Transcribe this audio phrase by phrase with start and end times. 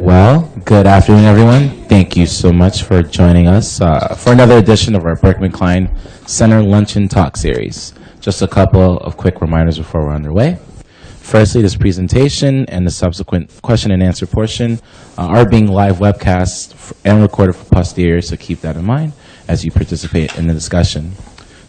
[0.00, 1.68] Well, good afternoon, everyone.
[1.86, 5.94] Thank you so much for joining us uh, for another edition of our Berkman Klein
[6.26, 7.92] Center Luncheon Talk Series.
[8.18, 10.58] Just a couple of quick reminders before we're underway.
[11.20, 14.80] Firstly, this presentation and the subsequent question and answer portion
[15.18, 19.12] uh, are being live webcast and recorded for posteriori, so keep that in mind
[19.46, 21.12] as you participate in the discussion.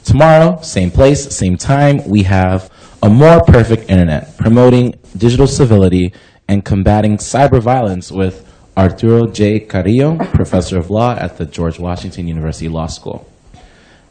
[0.05, 2.71] Tomorrow, same place, same time, we have
[3.01, 6.13] a more perfect internet, promoting digital civility
[6.47, 9.59] and combating cyber violence with Arturo J.
[9.59, 13.29] Carrillo, professor of law at the George Washington University Law School.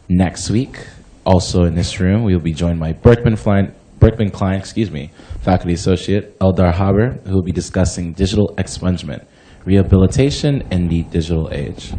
[0.09, 0.87] Next week,
[1.25, 5.11] also in this room, we will be joined by Berkman Klein, Berkman Klein, excuse me,
[5.41, 9.25] faculty associate Eldar Haber, who will be discussing digital expungement,
[9.65, 11.93] rehabilitation in the digital age.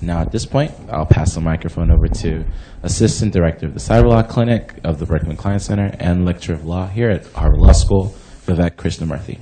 [0.00, 2.44] Now, at this point, I'll pass the microphone over to
[2.82, 6.64] Assistant Director of the Cyber Law Clinic of the Berkman Klein Center and Lecturer of
[6.64, 8.14] Law here at Harvard Law School,
[8.46, 9.38] Vivek Krishnamurthy.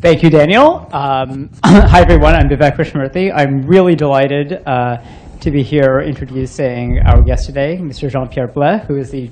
[0.00, 0.88] Thank you, Daniel.
[0.92, 2.34] Um, hi, everyone.
[2.34, 3.32] I'm Vivek Krishnamurthy.
[3.32, 4.96] I'm really delighted uh,
[5.40, 8.10] to be here introducing our guest today, Mr.
[8.10, 9.30] Jean-Pierre Blais, who is the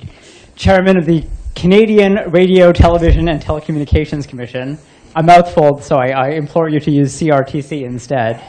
[0.55, 4.79] chairman of the Canadian Radio, Television, and Telecommunications Commission.
[5.17, 8.41] A mouthful, so I, I implore you to use CRTC instead.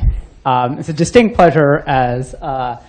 [0.46, 2.84] Um, it's a distinct pleasure as uh,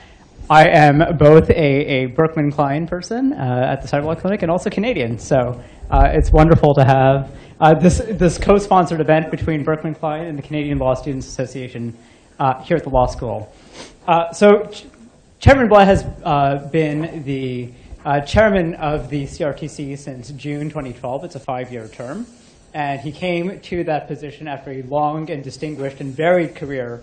[0.50, 4.68] I am both a, a Berkman Klein person uh, at the Law Clinic and also
[4.68, 5.18] Canadian.
[5.18, 10.36] So uh, it's wonderful to have uh, this, this co-sponsored event between Berkman Klein and
[10.36, 11.96] the Canadian Law Students Association
[12.40, 13.54] uh, here at the law school.
[14.08, 14.86] Uh, so Ch
[15.38, 17.72] Chairman Blais has uh, been the
[18.26, 21.24] chairman of the CRTC since June 2012.
[21.24, 22.26] It's a five-year term.
[22.74, 27.02] And he came to that position after a long and distinguished and varied career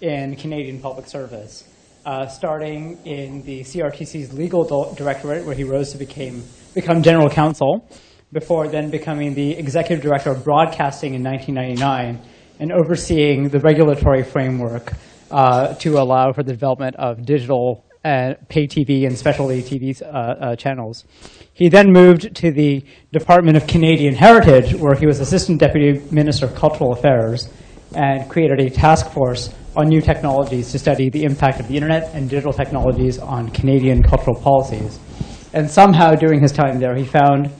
[0.00, 1.64] in Canadian public service
[2.04, 6.42] uh, starting in the CRTC's legal directorate, where he rose to became,
[6.74, 7.86] become general counsel,
[8.32, 12.20] before then becoming the executive director of broadcasting in 1999
[12.60, 14.92] and overseeing the regulatory framework
[15.30, 20.06] uh, to allow for the development of digital and pay TV and specialty TV uh,
[20.06, 21.04] uh, channels.
[21.52, 26.46] He then moved to the Department of Canadian Heritage, where he was Assistant Deputy Minister
[26.46, 27.52] of Cultural Affairs,
[27.94, 32.14] and created a task force on new technologies to study the impact of the internet
[32.14, 34.98] and digital technologies on Canadian cultural policies.
[35.52, 37.50] And somehow during his time there, he found uh,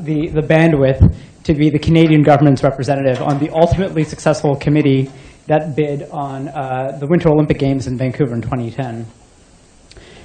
[0.00, 1.14] the, the bandwidth
[1.44, 5.10] to be the Canadian government's representative on the ultimately successful committee
[5.46, 9.06] that bid on uh, the Winter Olympic Games in Vancouver in 2010.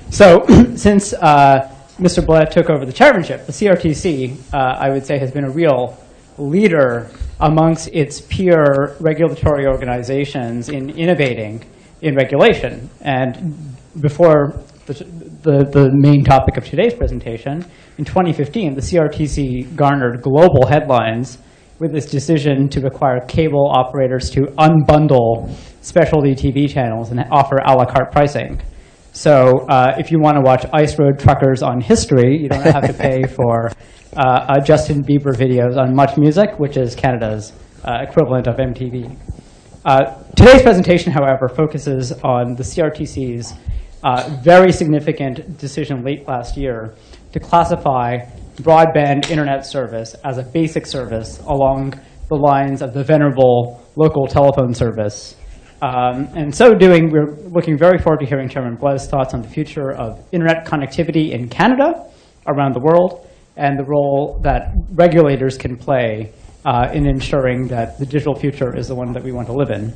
[0.10, 0.46] So
[0.76, 2.24] since uh, Mr.
[2.24, 5.98] Blais took over the chairmanship, the CRTC, uh, I would say, has been a real
[6.38, 7.10] leader
[7.40, 11.64] amongst its peer regulatory organizations in innovating
[12.02, 12.90] in regulation.
[13.02, 17.66] And before the, the, the, main topic of today's presentation,
[17.98, 21.40] in 2015, the CRTC garnered global headlines
[21.80, 25.50] with its decision to require cable operators to unbundle
[25.82, 28.62] specialty TV channels and offer a la carte pricing.
[29.14, 32.86] So uh, if you want to watch Ice Road Truckers on History, you don't have
[32.86, 33.72] to pay for
[34.16, 37.52] uh, uh, Justin Bieber videos on Much Music, which is Canada's
[37.84, 39.18] uh, equivalent of MTV.
[39.86, 43.54] Uh, today's presentation, however, focuses on the CRTC's
[44.04, 46.94] uh, very significant decision late last year
[47.32, 48.18] to classify
[48.58, 51.94] broadband internet service as a basic service along
[52.30, 55.36] the lines of the venerable local telephone service
[55.82, 59.48] um, and so doing, we're looking very forward to hearing Chairman Blais' thoughts on the
[59.48, 62.10] future of internet connectivity in Canada,
[62.48, 66.34] around the world, and the role that regulators can play
[66.66, 69.70] uh, in ensuring that the digital future is the one that we want to live
[69.70, 69.96] in.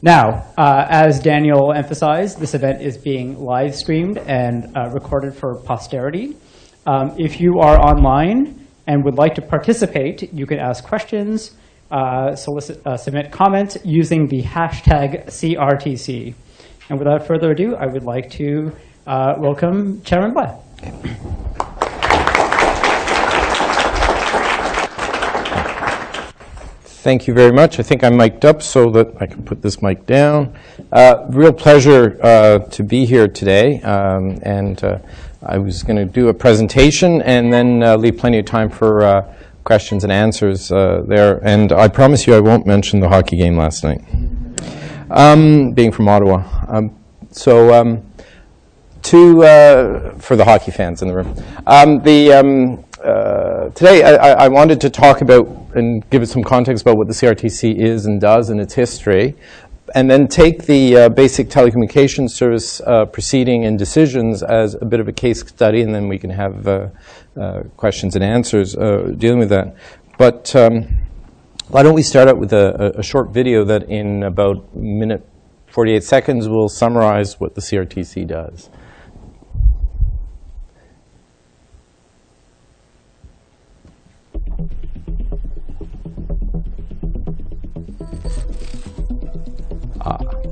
[0.00, 5.56] Now, uh, as Daniel emphasized, this event is being live streamed and uh, recorded for
[5.56, 6.36] posterity.
[6.86, 11.52] Um, if you are online and would like to participate, you can ask questions
[11.90, 16.34] uh, solicit, uh, submit comments using the hashtag CRTC.
[16.88, 18.72] And without further ado, I would like to
[19.06, 20.58] uh, welcome Chairman Blais.
[27.02, 27.78] Thank you very much.
[27.78, 30.54] I think I'm mic'd up so that I can put this mic down.
[30.92, 33.80] Uh, real pleasure uh, to be here today.
[33.82, 34.98] Um, and uh,
[35.42, 39.02] I was going to do a presentation and then uh, leave plenty of time for
[39.02, 39.34] uh,
[39.64, 41.40] questions and answers uh, there.
[41.42, 44.04] And I promise you I won't mention the hockey game last night,
[45.10, 46.44] um, being from Ottawa.
[46.68, 46.94] Um,
[47.30, 48.02] so um,
[49.02, 51.34] to, uh, for the hockey fans in the room.
[51.66, 56.42] Um, the, um, uh, today I, I, wanted to talk about and give it some
[56.42, 59.36] context about what the CRTC is and does and its history,
[59.94, 65.00] and then take the uh, basic telecommunications service uh, proceeding and decisions as a bit
[65.00, 66.88] of a case study, and then we can have uh,
[67.38, 69.74] uh, questions and answers uh, dealing with that.
[70.18, 70.86] But um,
[71.68, 75.26] why don't we start out with a, a, short video that in about minute
[75.68, 78.68] 48 seconds will summarize what the CRTC does.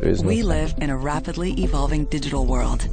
[0.09, 2.89] There is no We live in a rapidly evolving digital world.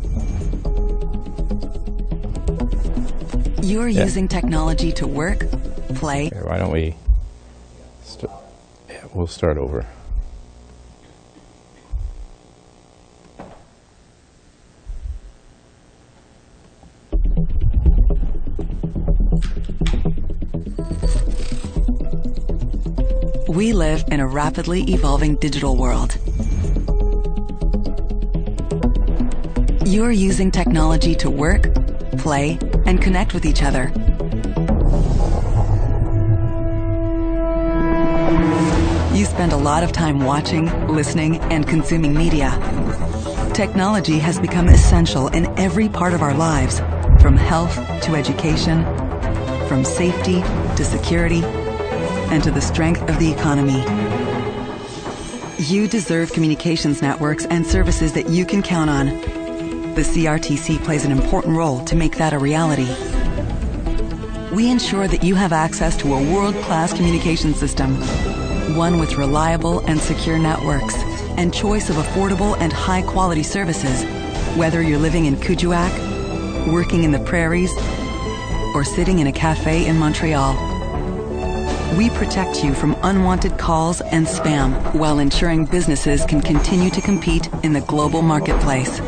[3.64, 4.04] You are Yeah.
[4.04, 5.46] using technology to work,
[5.96, 6.96] play, Here, why don't we?
[8.04, 8.30] St-
[8.90, 9.86] yeah, we'll start over.
[23.48, 26.18] We live in a rapidly evolving digital world.
[29.86, 31.72] You are using technology to work,
[32.18, 33.92] play, and connect with each other.
[39.16, 42.50] You spend a lot of time watching, listening, and consuming media.
[43.54, 46.80] Technology has become essential in every part of our lives,
[47.22, 48.84] from health to education,
[49.68, 50.42] from safety
[50.78, 51.44] to security,
[52.34, 53.84] and to the strength of the economy.
[55.60, 59.35] You deserve communications networks and services that you can count on.
[59.96, 62.90] The CRTC plays an important role to make that a reality.
[64.54, 67.96] We ensure that you have access to a world-class communication system,
[68.76, 70.96] one with reliable and secure networks,
[71.38, 74.04] and choice of affordable and high-quality services,
[74.58, 77.72] whether you're living in Kuujjuaq, working in the prairies,
[78.76, 80.56] or sitting in a cafe in Montreal.
[81.98, 87.48] We protect you from unwanted calls and spam while ensuring businesses can continue to compete
[87.64, 89.00] in the global marketplace.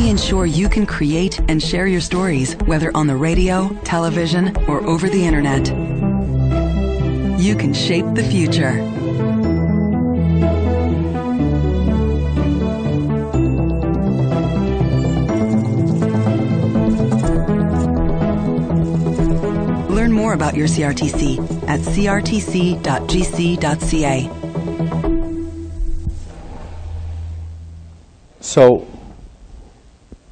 [0.00, 4.82] We ensure you can create and share your stories, whether on the radio, television, or
[4.86, 5.68] over the internet.
[7.38, 8.82] You can shape the future.
[19.92, 22.80] Learn more about your CRTC at crtc.gc.ca.
[28.40, 28.89] So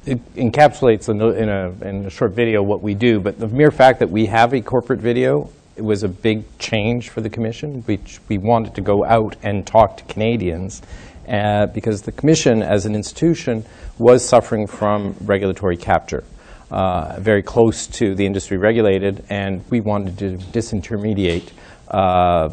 [0.09, 3.99] it encapsulates in a, in, a, short video what we do, but the mere fact
[3.99, 7.85] that we have a corporate video it was a big change for the Commission.
[7.87, 10.81] We, we wanted to go out and talk to Canadians
[11.25, 13.63] uh, because the Commission, as an institution,
[13.97, 16.25] was suffering from regulatory capture.
[16.69, 21.49] Uh, very close to the industry regulated, and we wanted to disintermediate
[21.89, 22.49] uh,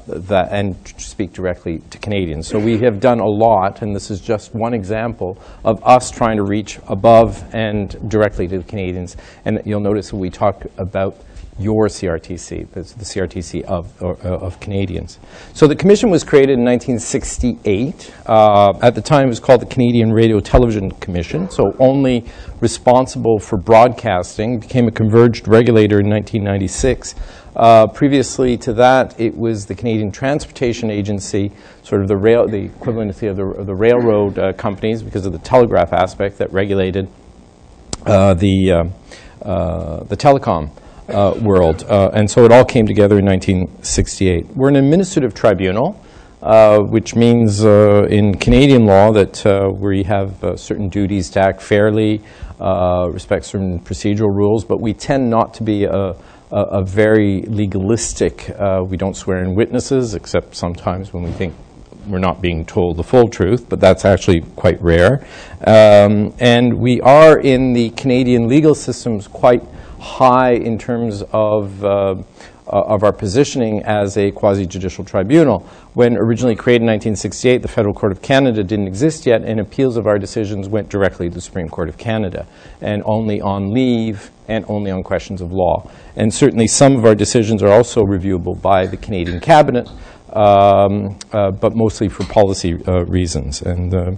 [0.51, 2.47] and speak directly to Canadians.
[2.47, 6.37] So we have done a lot, and this is just one example of us trying
[6.39, 9.17] to reach above and directly to the Canadians.
[9.45, 11.17] And you'll notice when we talk about
[11.59, 15.19] your CRTC, the, CRTC of, or, uh, of Canadians.
[15.55, 18.15] So the commission was created in 1968.
[18.27, 22.25] Uh, at the time, it was called the Canadian Radio Television Commission, so only
[22.61, 27.15] responsible for broadcasting, became a converged regulator in 1996.
[27.57, 31.51] Uh, previously to that, it was the Canadian Transportation Agency,
[31.83, 35.33] sort of the rail, the equivalency of the, of the railroad uh, companies because of
[35.33, 37.09] the telegraph aspect that regulated
[38.05, 38.91] uh, the,
[39.41, 40.71] uh, the telecom
[41.09, 41.85] uh, world.
[41.89, 44.49] Uh, and so it all came together in 1968.
[44.57, 46.01] We're an administrative tribunal,
[46.43, 51.41] uh, which means uh, in Canadian law that uh, we have uh, certain duties to
[51.41, 52.21] act fairly,
[52.59, 56.17] respect certain procedural rules, but we tend not to be a, a,
[56.51, 58.51] a very legalistic,
[58.89, 61.55] we don't swear in witnesses, except sometimes when we think
[62.07, 65.27] we're not being told the full truth, but that's actually quite rare.
[65.67, 69.63] Um, and we are in the Canadian legal systems quite
[70.07, 72.15] high in terms of, uh,
[72.67, 75.67] of our positioning as a quasi-judicial tribunal.
[75.95, 79.97] When originally created in 1968, the Federal Court of Canada didn't exist yet, and appeals
[79.97, 82.47] of our decisions went directly to the Supreme Court of Canada,
[82.81, 85.91] and only on leave and only on questions of law.
[86.17, 89.89] And certainly some of our decisions are also reviewable by the Canadian Cabinet,
[90.33, 93.63] um, uh, but mostly for policy uh, reasons.
[93.63, 94.13] And uh,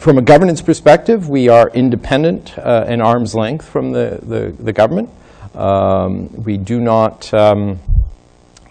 [0.00, 4.72] from a governance perspective, we are independent uh, and arm's length from the, the, the
[4.72, 5.10] government.
[5.54, 7.78] Um, we do not, um,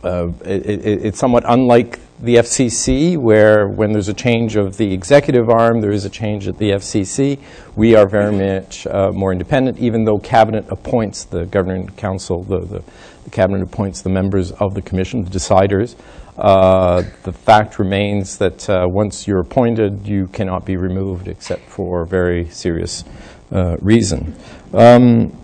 [0.03, 4.91] uh, it, it, it's somewhat unlike the FCC, where when there's a change of the
[4.91, 7.37] executive arm, there is a change at the FCC.
[7.75, 12.61] We are very much uh, more independent, even though Cabinet appoints the Governing Council, the,
[12.61, 12.83] the,
[13.23, 15.95] the Cabinet appoints the members of the Commission, the deciders.
[16.39, 22.05] Uh, the fact remains that uh, once you're appointed, you cannot be removed except for
[22.05, 23.03] very serious
[23.51, 24.33] uh, reason.
[24.73, 25.37] Um,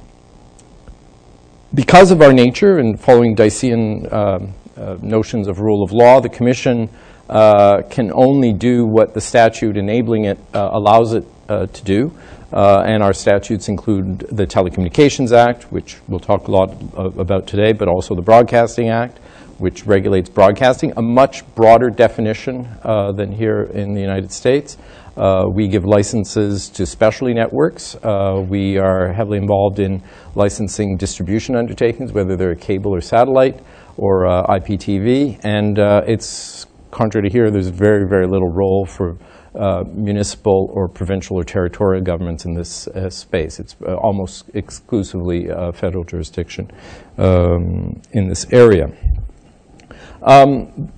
[1.73, 6.29] because of our nature and following Diceyan um, uh, notions of rule of law, the
[6.29, 6.89] Commission
[7.29, 12.17] uh, can only do what the statute enabling it uh, allows it uh, to do.
[12.53, 17.73] Uh, and our statutes include the Telecommunications Act, which we'll talk a lot about today,
[17.73, 19.19] but also the Broadcasting Act,
[19.57, 24.77] which regulates broadcasting, a much broader definition uh, than here in the United States.
[25.17, 27.95] Uh, we give licenses to specialty networks.
[28.03, 30.01] Uh, we are heavily involved in
[30.35, 33.61] licensing distribution undertakings, whether they're cable or satellite
[33.95, 35.39] or uh, IPTV.
[35.43, 39.17] And uh, it's contrary to here, there's very, very little role for
[39.57, 43.57] uh, municipal or provincial or territorial governments in this space.
[43.57, 46.69] It's almost exclusively federal jurisdiction
[47.17, 48.87] um, in this area.
[50.25, 50.91] Um,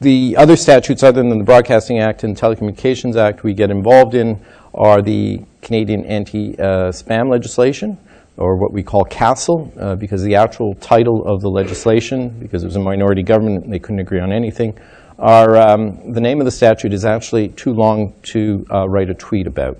[0.00, 4.38] the other statutes other than the Broadcasting Act and Telecommunications Act we get involved in
[4.74, 7.96] are the Canadian anti-spam legislation,
[8.36, 12.66] or what we call CASL, uh, because the actual title of the legislation, because it
[12.66, 14.76] was a minority government and they couldn't agree on anything,
[15.18, 19.14] are, um, the name of the statute is actually too long to uh, write a
[19.14, 19.78] tweet about.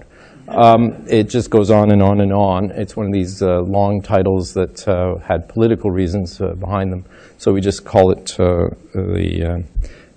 [0.49, 2.71] Um, it just goes on and on and on.
[2.71, 7.05] It's one of these uh, long titles that uh, had political reasons uh, behind them.
[7.45, 9.65] So we just call it uh, the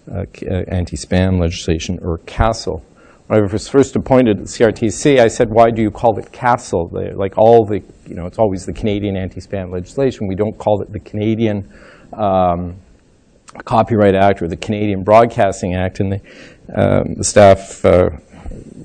[0.10, 0.24] uh,
[0.70, 2.82] anti-spam legislation, or CASL.
[3.28, 6.90] When I was first appointed at CRTC, I said, why do you call it CASL?
[6.90, 10.30] They, like all the, you know, it's always the Canadian anti-spam legislation.
[10.30, 11.70] We don't call it the Canadian
[12.14, 12.78] um,
[13.66, 16.00] Copyright Act or the Canadian Broadcasting Act.
[16.00, 16.22] And the,
[16.74, 18.12] um, the staff uh,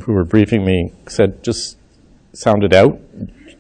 [0.01, 1.77] who were briefing me said, just
[2.33, 2.99] sound it out.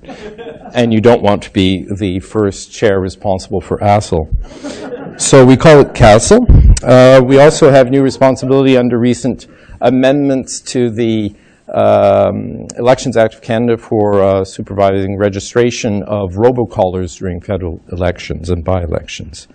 [0.02, 5.20] And you don't want to be the first chair responsible for ASL.
[5.20, 6.40] so we call it CASL.
[6.82, 9.46] Uh, we also have new responsibility under recent
[9.80, 11.34] amendments to the
[11.72, 18.64] um, Elections Act of Canada for uh, supervising registration of robocallers during federal elections and
[18.64, 19.48] by-elections.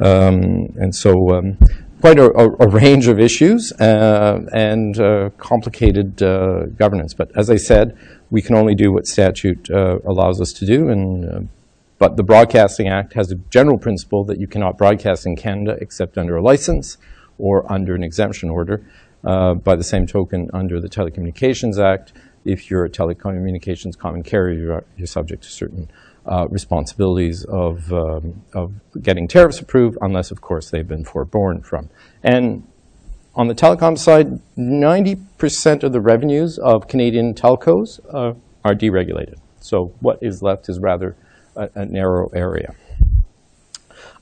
[0.00, 1.58] Um, and so um,
[2.00, 7.12] quite a, a, a, range of issues uh, and uh, complicated uh, governance.
[7.12, 7.96] But as I said,
[8.30, 10.88] we can only do what statute uh, allows us to do.
[10.88, 11.40] And, uh,
[11.98, 16.16] but the Broadcasting Act has a general principle that you cannot broadcast in Canada except
[16.16, 16.96] under a license
[17.38, 18.84] or under an exemption order.
[19.22, 22.12] Uh, by the same token, under the Telecommunications Act,
[22.44, 25.90] if you're a telecommunications common carrier, you're, you're subject to certain
[26.24, 28.72] uh, responsibilities of, um, of
[29.02, 31.90] getting tariffs approved, unless, of course, they've been forborne from.
[32.22, 32.66] And
[33.40, 38.34] on the telecom side, 90% of the revenues of Canadian telcos uh,
[38.66, 39.38] are deregulated.
[39.60, 41.16] So what is left is rather
[41.56, 42.74] a, a narrow area.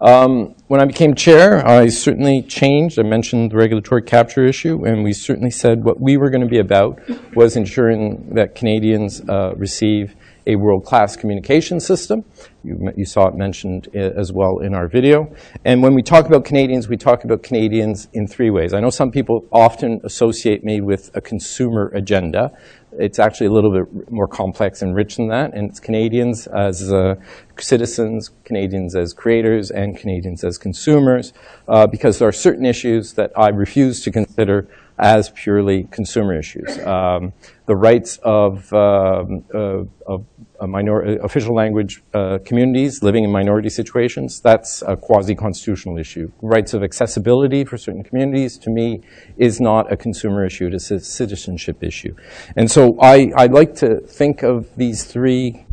[0.01, 3.01] Um, when I became chair, I certainly changed.
[3.01, 6.47] I mentioned the regulatory capture issue, and we certainly said what we were going to
[6.47, 7.01] be about
[7.35, 10.15] was ensuring that Canadians uh, receive
[10.49, 12.25] a world-class communication system.
[12.65, 15.33] You, you, saw it mentioned uh, as well in our video.
[15.65, 18.73] And when we talk about Canadians, we talk about Canadians in three ways.
[18.73, 22.51] I know some people often associate me with a consumer agenda.
[22.93, 25.53] It's actually a little bit more complex and rich than that.
[25.55, 27.17] And it's Canadians as uh,
[27.59, 31.35] citizens, Canadians as creators, and Canadians as consumers,
[31.69, 34.67] uh, because there are certain issues that I refuse to consider
[34.99, 36.79] as purely consumer issues.
[36.81, 37.33] Um,
[37.67, 40.25] the rights of, um, uh, of
[40.67, 46.33] minor- official language uh, communities living in minority situations, that's a quasi-constitutional issue.
[46.43, 49.03] Rights of accessibility for certain communities, to me,
[49.37, 52.15] is not a consumer issue, it is a citizenship issue.
[52.57, 55.67] And so I, I like to think of these three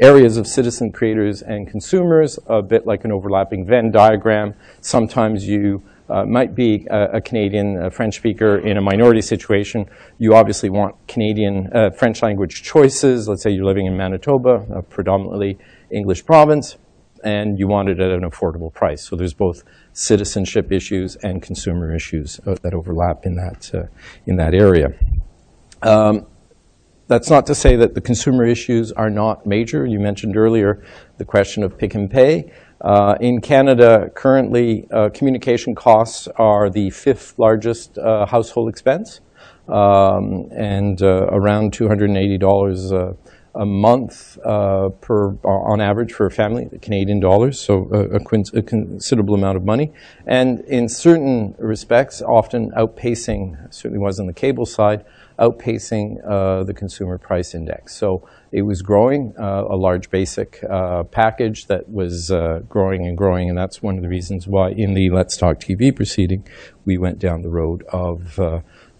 [0.00, 4.54] areas of citizen creators and consumers a bit like an overlapping Venn diagram.
[4.80, 9.86] Sometimes you uh, might be a, a Canadian a French speaker in a minority situation.
[10.18, 13.28] You obviously want Canadian uh, French language choices.
[13.28, 15.58] Let's say you're living in Manitoba, a predominantly
[15.90, 16.76] English province,
[17.24, 19.02] and you want it at an affordable price.
[19.02, 23.82] So there's both citizenship issues and consumer issues uh, that overlap in that, uh,
[24.26, 24.88] in that area.
[25.82, 26.26] Um,
[27.08, 29.86] that's not to say that the consumer issues are not major.
[29.86, 30.84] You mentioned earlier
[31.16, 32.52] the question of pick and pay.
[32.80, 39.20] Uh, in Canada, currently, uh, communication costs are the fifth largest uh, household expense,
[39.68, 43.14] um, and uh, around $280 uh,
[43.54, 49.34] a month uh, per on average for a family, Canadian dollars, so a, a, considerable
[49.34, 49.92] amount of money.
[50.26, 55.04] And in certain respects, often outpacing, certainly was on the cable side,
[55.40, 57.96] outpacing uh, the consumer price index.
[57.96, 63.16] So it was growing, uh, a large basic uh, package that was uh, growing and
[63.16, 66.46] growing, and that's one of the reasons why in the Let's Talk TV proceeding,
[66.84, 68.38] we went down the road of,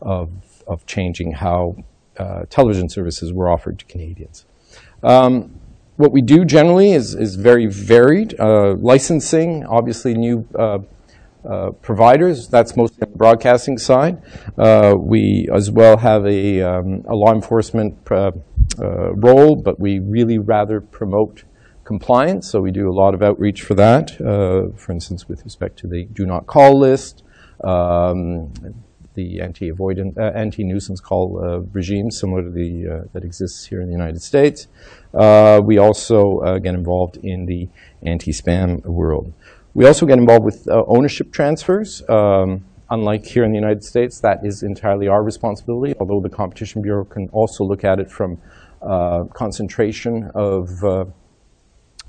[0.01, 1.77] of, changing how
[2.51, 4.45] television services were offered to Canadians.
[5.03, 5.59] Um,
[5.97, 8.39] what we do generally is, is very varied.
[8.39, 10.47] Licensing, obviously new
[11.45, 14.21] uh, providers, that's mostly on the broadcasting side.
[14.59, 18.33] Uh, we as well have a, um, law enforcement uh,
[18.79, 21.45] role, but we really rather promote
[21.85, 24.11] compliance, so we do a lot of outreach for that.
[24.19, 27.23] for instance, with respect to the do not call list,
[27.65, 28.53] um,
[29.15, 31.39] the anti-avoidance, uh, anti-nuisance call
[31.73, 34.67] regime, similar to the that exists here in the United States.
[35.13, 37.69] We also get involved in the
[38.03, 39.33] anti-spam world.
[39.79, 42.03] We also get involved with uh, ownership transfers.
[42.09, 46.83] Um, unlike here in the United States, that is entirely our responsibility, although the Competition
[46.83, 48.39] Bureau can also look at it from
[49.35, 50.83] concentration of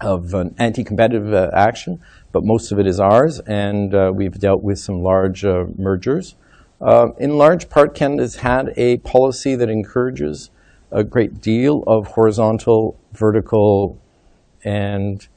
[0.01, 4.63] of an anti-competitive uh, action, but most of it is ours, and uh, we've dealt
[4.63, 6.33] with some large uh, mergers.
[7.19, 10.49] in large part, Canada has had a policy that encourages
[10.89, 14.01] a great deal of horizontal, vertical,
[14.63, 15.27] and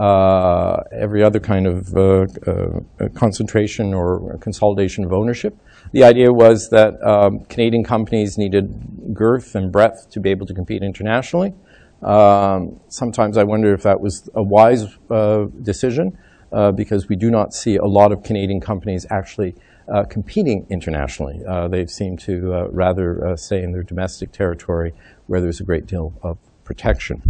[0.00, 5.54] uh, every other kind of uh, uh, concentration or consolidation of ownership.
[5.92, 10.54] The idea was that um, Canadian companies needed girth and breadth to be able to
[10.54, 11.52] compete internationally.
[12.00, 16.16] Um, sometimes I wonder if that was a wise uh, decision
[16.50, 19.54] uh, because we do not see a lot of Canadian companies actually
[19.92, 21.42] uh, competing internationally.
[21.46, 24.94] Uh, they seem to rather stay in their domestic territory
[25.26, 27.20] where there's a great deal of protection.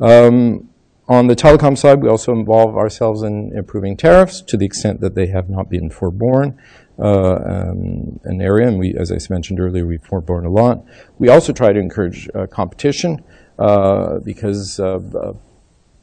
[0.00, 0.69] Um,
[1.10, 5.16] on the telecom side, we also involve ourselves in improving tariffs to the extent that
[5.16, 6.56] they have not been forborne.
[6.98, 10.84] Uh, um, an area, and we, as I mentioned earlier, we've forborne a lot.
[11.18, 13.24] We also try to encourage uh, competition
[13.58, 14.78] uh, because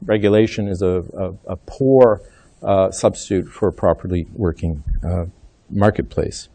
[0.05, 2.21] regulation is a, a, a poor
[2.91, 4.83] substitute for a properly working
[5.69, 6.49] marketplace.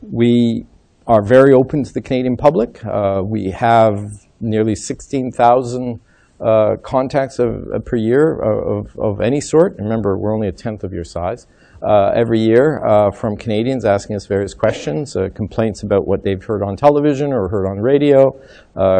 [0.00, 0.66] We
[1.06, 2.84] are very open to the Canadian public.
[2.84, 6.00] Uh, we have nearly 16,000
[6.42, 9.76] uh, contacts of, uh, per year of, of, any sort.
[9.78, 11.46] Remember, we're only a tenth of your size.
[11.82, 16.42] Uh, every year uh, from Canadians asking us various questions, uh, complaints about what they've
[16.42, 18.30] heard on television or heard on radio,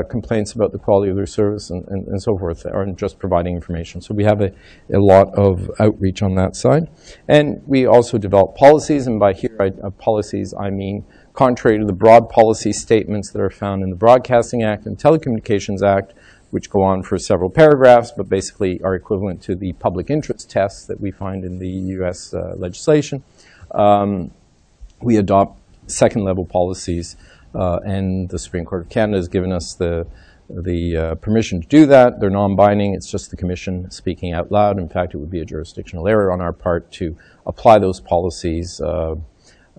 [0.08, 3.54] complaints about the quality of their service and, and, and, so forth, or just providing
[3.54, 4.00] information.
[4.00, 4.50] So we have a,
[4.92, 6.88] a lot of outreach on that side.
[7.28, 11.92] And we also develop policies, and by here, I, policies, I mean contrary to the
[11.92, 16.14] broad policy statements that are found in the Broadcasting Act and Telecommunications Act,
[16.52, 20.84] which go on for several paragraphs, but basically are equivalent to the public interest tests
[20.84, 22.34] that we find in the U.S.
[22.34, 23.24] Uh, legislation.
[23.70, 24.30] Um,
[25.00, 27.16] we adopt second level policies,
[27.54, 30.06] uh, and the Supreme Court of Canada has given us the
[30.50, 32.20] the uh, permission to do that.
[32.20, 32.92] They're non-binding.
[32.92, 34.78] It's just the Commission speaking out loud.
[34.78, 38.78] In fact, it would be a jurisdictional error on our part to apply those policies
[38.78, 39.14] uh,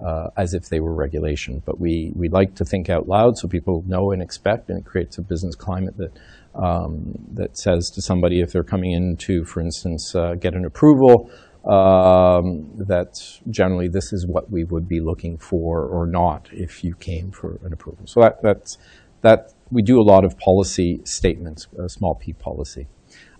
[0.03, 1.61] uh, as if they were regulation.
[1.63, 4.85] But we, we like to think out loud so people know and expect, and it
[4.85, 6.17] creates a business climate that,
[6.55, 10.65] um, that says to somebody if they're coming in to, for instance, uh, get an
[10.65, 11.29] approval,
[11.65, 16.93] um, that generally this is what we would be looking for or not if you
[16.95, 18.05] came for an approval.
[18.05, 18.77] So that, that's,
[19.21, 22.87] that, we do a lot of policy statements, uh, small p policy.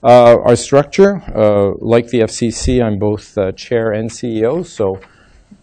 [0.02, 5.00] Uh, our structure, uh, like the FCC, I'm both uh, chair and CEO, so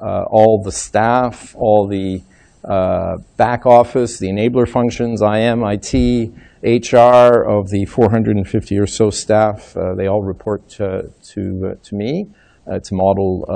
[0.00, 2.22] uh, all the staff, all the
[2.64, 9.76] uh, back office, the enabler functions, IM, IT, HR of the 450 or so staff,
[9.76, 12.28] uh, they all report to, to, to me.
[12.66, 13.46] it's a model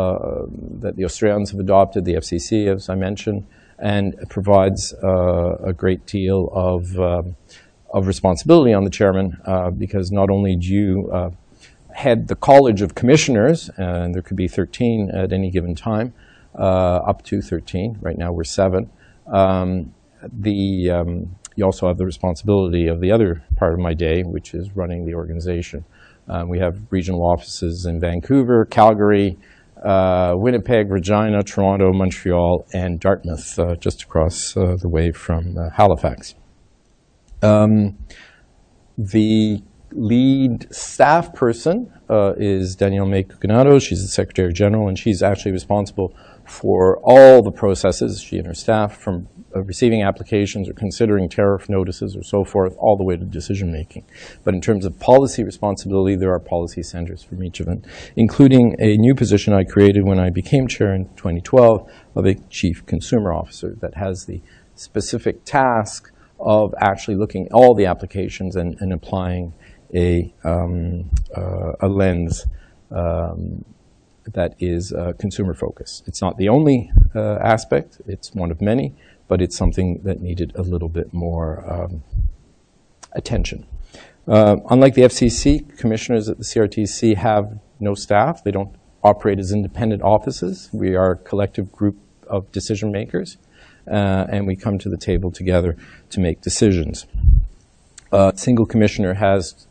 [0.80, 3.46] that the Australians have adopted, the FCC, as I mentioned,
[3.78, 7.36] and it provides a great deal of, um,
[7.92, 9.36] of responsibility on the chairman
[9.76, 11.32] because not only do you
[11.94, 16.23] head the College of Commissioners, and there could be 13 at any given time, uh,
[16.54, 17.98] up to 13.
[18.00, 18.90] Right now we're seven.
[19.32, 19.94] Um,
[20.32, 24.54] the, um, you also have the responsibility of the other part of my day, which
[24.54, 25.84] is running the organization.
[26.28, 29.36] Um, we have regional offices in Vancouver, Calgary,
[29.84, 35.68] uh, Winnipeg, Regina, Toronto, Montreal, and Dartmouth, uh, just across uh, the way from uh,
[35.76, 36.34] Halifax.
[37.42, 37.98] Um,
[38.96, 39.62] the
[39.92, 43.80] lead staff person uh, is Danielle May Cuconato.
[43.80, 46.14] She's the Secretary General, and she's actually responsible
[46.46, 51.68] for all the processes, she and her staff, from uh, receiving applications or considering tariff
[51.68, 54.04] notices or so forth, all the way to decision making.
[54.42, 57.82] But in terms of policy responsibility, there are policy centers from each of them,
[58.16, 62.84] including a new position I created when I became chair in 2012 of a chief
[62.86, 64.42] consumer officer that has the
[64.74, 69.54] specific task of actually looking at all the applications and, and applying
[69.94, 72.46] a, um, uh, a lens
[72.90, 73.64] um,
[74.32, 76.06] that is uh, consumer focused.
[76.06, 78.94] It's not the only uh, aspect, it's one of many,
[79.28, 82.02] but it's something that needed a little bit more um,
[83.12, 83.66] attention.
[84.26, 88.42] Uh, unlike the FCC, commissioners at the CRTC have no staff.
[88.42, 90.70] They don't operate as independent offices.
[90.72, 93.36] We are a collective group of decision makers,
[93.86, 95.76] uh, and we come to the table together
[96.10, 97.06] to make decisions.
[98.12, 99.66] A single commissioner has,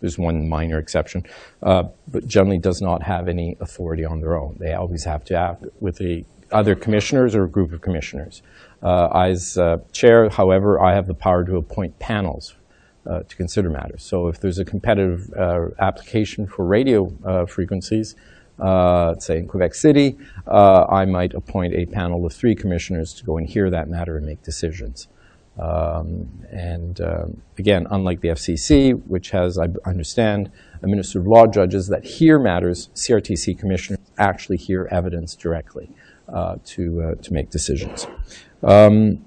[0.00, 1.24] there's one minor exception,
[1.62, 4.56] uh, but generally does not have any authority on their own.
[4.58, 8.42] They always have to act with the other commissioners or a group of commissioners.
[8.82, 12.54] Uh, as uh, chair, however, I have the power to appoint panels
[13.06, 14.02] uh, to consider matters.
[14.02, 18.14] So if there's a competitive uh, application for radio uh, frequencies,
[18.58, 23.38] uh, say in Quebec City, I might appoint a panel of three commissioners to go
[23.38, 25.08] and hear that matter and make decisions.
[25.60, 30.50] Um, and um, again, unlike the FCC, which has, I understand,
[30.82, 35.90] administrative law judges that hear matters, CRTC commissioners actually hear evidence directly
[36.32, 38.06] uh, to, uh, to make decisions.
[38.62, 39.24] Um,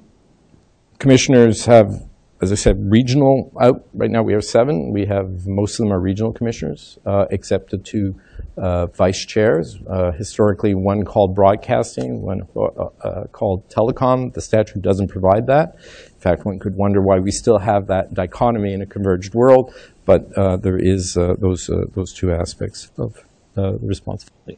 [1.00, 2.08] commissioners have
[2.44, 3.88] as I said, regional out.
[3.94, 4.92] Right now we have seven.
[4.92, 8.20] We have, most of them are regional commissioners, uh, except the two
[8.58, 9.78] uh, vice chairs.
[9.90, 14.34] Uh, historically, one called broadcasting, one uh, uh, called telecom.
[14.34, 15.78] The statute doesn't provide that.
[16.24, 19.74] Fact, one could wonder why we still have that dichotomy in a converged world,
[20.06, 23.18] but uh, there is those, those two aspects of
[23.56, 24.58] responsibility.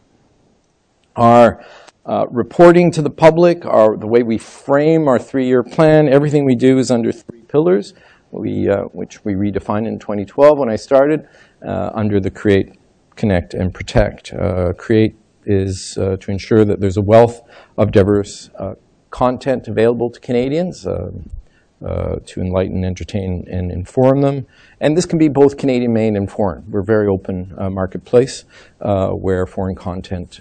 [1.15, 1.63] Our
[2.05, 6.55] uh, reporting to the public, our, the way we frame our three-year plan, everything we
[6.55, 7.93] do is under three pillars,
[8.31, 11.27] we, uh, which we redefined in 2012 when I started,
[11.65, 12.77] uh, under the Create,
[13.15, 14.33] Connect, and Protect.
[14.33, 17.41] Uh, create is uh, to ensure that there's a wealth
[17.77, 18.75] of diverse uh,
[19.09, 20.85] content available to Canadians,
[21.85, 24.45] to enlighten, entertain, and inform them.
[24.81, 26.63] And this can be both Canadian-made and foreign.
[26.69, 28.43] We're a very open marketplace
[28.79, 30.39] where foreign content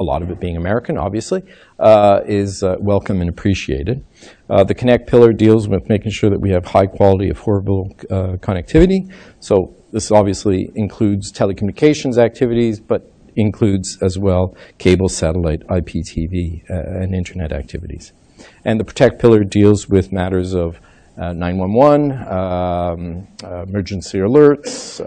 [0.00, 1.42] a lot of it being American, obviously,
[1.78, 4.02] uh, is uh, welcome and appreciated.
[4.48, 8.38] Uh, the Connect pillar deals with making sure that we have high quality, affordable uh,
[8.38, 9.12] connectivity.
[9.40, 17.14] So this obviously includes telecommunications activities, but includes as well cable, satellite, IPTV, uh, and
[17.14, 18.12] internet activities.
[18.64, 20.80] And the Protect pillar deals with matters of
[21.18, 23.28] uh, 911, um,
[23.68, 25.00] emergency alerts,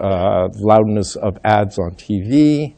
[0.60, 2.74] loudness of ads on TV,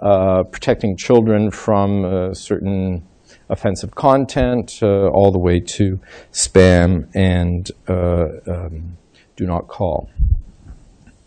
[0.00, 3.06] uh, protecting children from uh, certain
[3.50, 6.00] offensive content, uh, all the way to
[6.32, 8.96] spam and um,
[9.36, 10.08] do not call.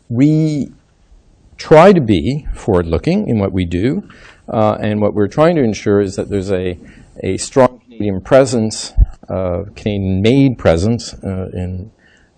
[0.09, 0.71] We
[1.57, 4.09] try to be forward-looking in what we do,
[4.47, 6.79] uh, and what we're trying to ensure is that there's a,
[7.21, 8.93] a strong Canadian presence,
[9.29, 11.91] uh, Canadian-made presence uh, in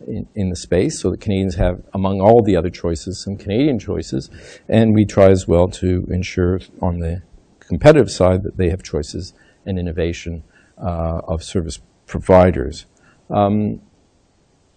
[0.08, 3.80] in, in, the space so that Canadians have, among all the other choices, some Canadian
[3.80, 4.30] choices.
[4.70, 7.24] And we try as well to ensure on the
[7.60, 9.34] competitive side that they have choices
[9.66, 10.44] and innovation
[10.78, 12.86] uh, of service providers.
[13.32, 13.82] Um,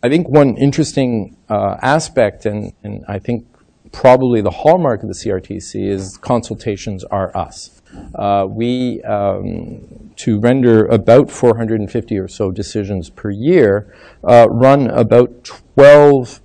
[0.02, 3.46] I think one interesting uh, aspect, and, and I think
[3.92, 7.80] probably the hallmark of the CRTC is consultations are us.
[8.14, 15.44] Uh, we, um, to render about 450 or so decisions per year, uh, run about
[15.44, 16.40] 12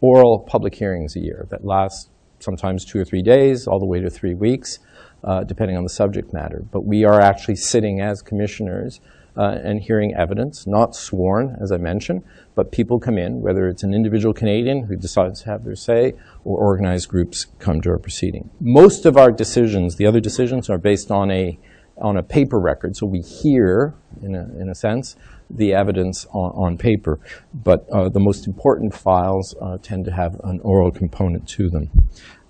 [0.00, 4.00] oral public hearings a year that last sometimes two or three days, all the way
[4.00, 4.78] to three weeks,
[5.24, 6.64] uh, depending on the subject matter.
[6.70, 9.00] But we are actually sitting as commissioners
[9.42, 12.24] and hearing evidence, not sworn, as I mentioned,
[12.54, 16.14] but people come in, whether it's an individual Canadian who decides to have their say,
[16.44, 18.50] or organized groups come to our proceeding.
[18.60, 21.58] Most of our decisions, the other decisions, are based on a,
[21.98, 25.16] on a paper record, so we hear, in a, in a sense,
[25.50, 27.20] the evidence on, on paper,
[27.54, 31.90] but uh, the most important files uh, tend to have an oral component to them.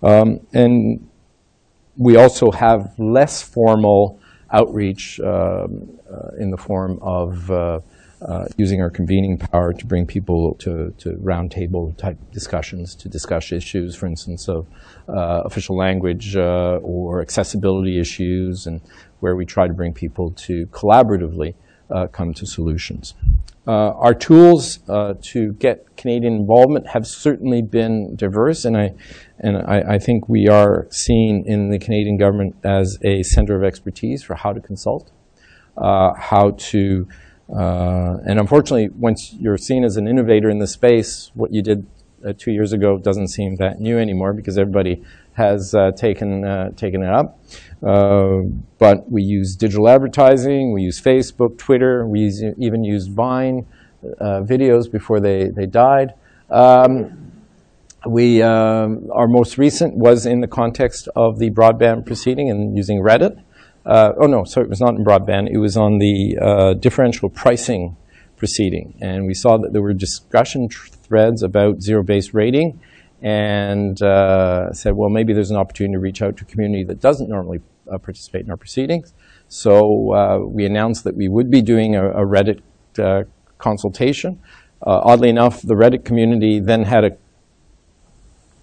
[0.03, 1.09] Um, and
[1.97, 4.21] we also have less formal
[4.53, 7.81] outreach um, uh, in the form of uh,
[8.21, 13.53] uh, using our convening power to bring people to, to roundtable type discussions to discuss
[13.53, 14.67] issues, for instance, of
[15.07, 18.81] official language or accessibility issues, and
[19.21, 21.55] where we try to bring people to collaboratively
[22.11, 23.15] come to solutions.
[23.69, 28.95] Uh, our tools uh, to get Canadian involvement have certainly been diverse, and I
[29.41, 33.65] and I, I, think we are seen in the Canadian government as a center of
[33.65, 35.13] expertise for how to consult,
[35.77, 37.09] uh, how to,
[37.55, 41.87] uh, and unfortunately, once you're seen as an innovator in the space, what you did
[42.27, 45.05] uh, two years ago doesn't seem that new anymore because everybody
[45.35, 47.39] has taken taken it up.
[47.83, 48.41] Uh,
[48.79, 53.67] but we use digital advertising, we use Facebook, Twitter, we use, even use Vine
[54.21, 56.15] uh, videos before they, they died.
[56.51, 57.33] Um,
[58.07, 63.01] we, um, our most recent was in the context of the broadband proceeding and using
[63.01, 63.43] Reddit.
[63.85, 65.49] Uh, oh no, sorry, it was not in broadband.
[65.51, 67.97] It was on the uh, differential pricing
[68.37, 68.97] proceeding.
[69.01, 72.81] And we saw that there were discussion threads about zero-based rating
[73.23, 77.01] and uh, said, well, maybe there's an opportunity to reach out to a community that
[77.01, 79.13] doesn't normally uh, participate in our proceedings.
[79.49, 82.61] So uh, we announced that we would be doing a, a Reddit
[82.99, 83.25] uh,
[83.59, 84.41] consultation.
[84.87, 87.17] Uh, oddly enough, the Reddit community then had a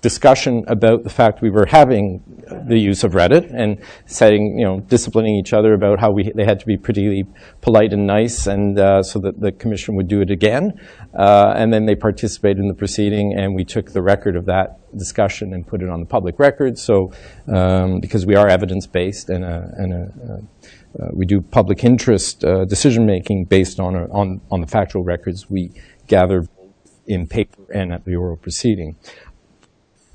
[0.06, 2.22] discussion about the fact we were having
[2.68, 6.46] the use of Reddit and saying, you know, disciplining each other about how we, they
[6.46, 7.26] had to be pretty
[7.62, 10.80] polite and nice and uh, so that the commission would do it again.
[11.16, 14.68] Uh, and then they participated in the proceeding and we took the record of that
[14.96, 16.78] discussion and put it on the public record.
[16.78, 17.12] So,
[17.48, 20.04] um, because we are evidence-based and, a, and a,
[21.02, 25.50] uh, we do public interest uh, decision-making based on, a, on, on the factual records
[25.50, 25.72] we
[26.06, 26.46] gather
[27.08, 28.96] in paper and at the oral proceeding.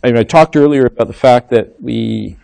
[0.02, 2.36] I, I talked earlier about the fact that we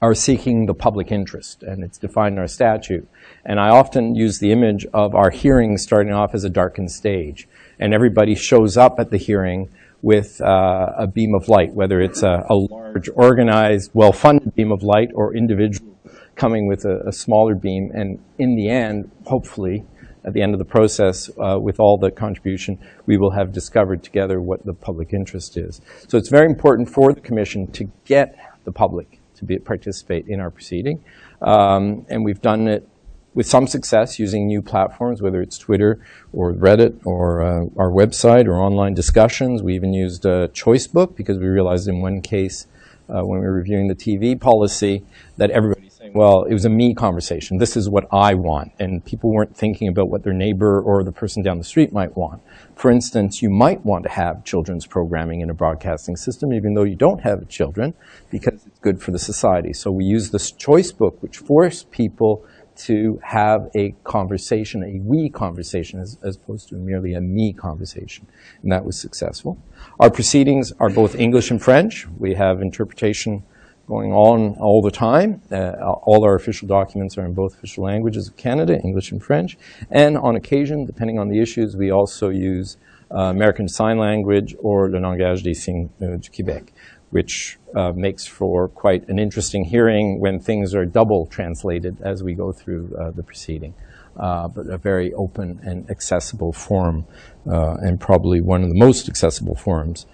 [0.00, 3.08] are seeking the public interest, and it's defined in our statute.
[3.44, 7.46] And I often use the image of our hearing starting off as a darkened stage,
[7.78, 9.70] and everybody shows up at the hearing
[10.02, 14.82] with uh, a beam of light, whether it's a, a large, organized, well-funded beam of
[14.82, 15.96] light or individual
[16.34, 17.92] coming with a, a, smaller beam.
[17.94, 19.84] And in the end, hopefully,
[20.24, 24.02] at the end of the process, uh, with all the contribution, we will have discovered
[24.02, 25.80] together what the public interest is.
[26.08, 30.40] So it's very important for the Commission to get the public to be, participate in
[30.40, 31.02] our proceeding.
[31.40, 32.88] Um, and we've done it
[33.34, 38.46] with some success using new platforms, whether it's Twitter or Reddit or uh, our website
[38.46, 39.62] or online discussions.
[39.62, 42.66] We even used uh, Choicebook because we realized in one case
[43.08, 45.04] uh, when we were reviewing the TV policy
[45.36, 47.58] that everybody saying, well, it was a me conversation.
[47.58, 48.72] This is what I want.
[48.78, 52.16] And people weren't thinking about what their neighbor or the person down the street might
[52.16, 52.42] want.
[52.74, 56.84] For instance, you might want to have children's programming in a broadcasting system, even though
[56.84, 57.94] you don't have children,
[58.30, 59.72] because it's good for the society.
[59.72, 62.44] So we use this Choicebook, which forced people
[62.74, 68.26] to have a conversation, a we conversation, as, as, opposed to merely a me conversation.
[68.62, 69.58] And that was successful.
[70.00, 72.06] Our proceedings are both English and French.
[72.18, 73.44] We have interpretation
[73.92, 75.42] going on all the time.
[75.50, 75.72] Uh,
[76.08, 79.58] all our official documents are in both official languages of Canada, English and French.
[79.90, 82.78] And on occasion, depending on the issues, we also use
[83.10, 86.70] uh, American Sign Language or Le Langage des Signes uh, du Québec,
[87.10, 92.32] which uh, makes for quite an interesting hearing when things are double translated as we
[92.32, 93.74] go through uh, the proceeding.
[94.16, 97.06] Uh, but a very open and accessible forum,
[97.46, 100.06] and probably one of the most accessible forums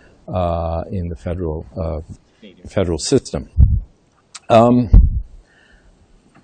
[0.98, 1.66] in the federal
[2.68, 3.50] federal system.
[4.48, 5.20] Um,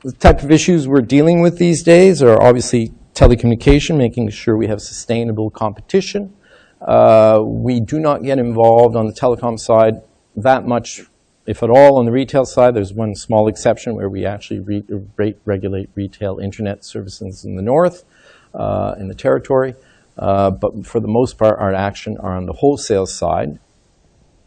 [0.03, 4.67] the type of issues we're dealing with these days are obviously telecommunication, making sure we
[4.67, 6.35] have sustainable competition.
[6.81, 10.03] Uh, we do not get involved on the telecom side
[10.37, 11.03] that much,
[11.47, 12.75] if at all, on the retail side.
[12.75, 14.85] There's one small exception where we actually re
[15.17, 18.05] rate regulate retail internet services in the north,
[18.53, 19.75] uh, in the territory.
[20.19, 23.59] Uh, but for the most part, our action are on the wholesale side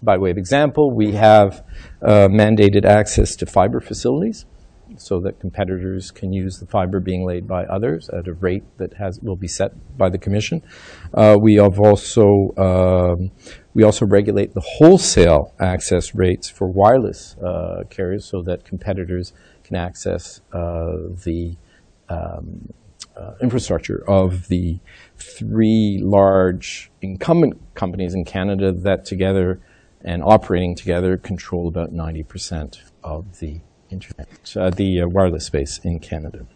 [0.01, 1.65] by way of example, we have
[2.01, 4.45] uh, mandated access to fiber facilities
[4.95, 8.93] so that competitors can use the fiber being laid by others at a rate that
[8.93, 10.62] has will be set by the commission.
[11.13, 13.31] Uh, we have also um,
[13.73, 19.33] we also regulate the wholesale access rates for wireless uh, carriers so that competitors
[19.63, 20.93] can access uh,
[21.25, 21.57] the
[22.10, 22.73] um,
[23.17, 24.79] uh, infrastructure of the
[25.17, 29.60] three large incumbent companies in Canada that together
[30.08, 36.00] and operating together control about 90% of the internet, uh, the uh, wireless space in
[36.00, 36.48] Canada.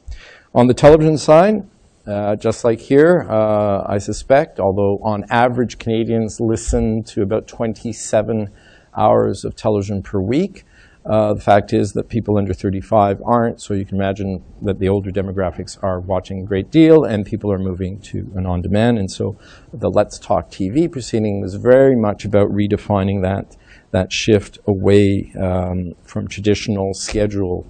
[0.56, 1.68] On the television side,
[2.08, 8.50] uh, just like here, uh, I suspect, although on average Canadians listen to about 27
[8.96, 10.64] hours of television per week,
[11.06, 14.88] uh, the fact is that people under 35 aren't, so you can imagine that the
[14.88, 19.00] older demographics are watching a great deal and people are moving to an on-demand.
[19.00, 19.36] And so
[19.74, 23.58] the Let's Talk TV proceeding was very much about redefining that,
[23.90, 27.66] that shift away um, from traditional schedule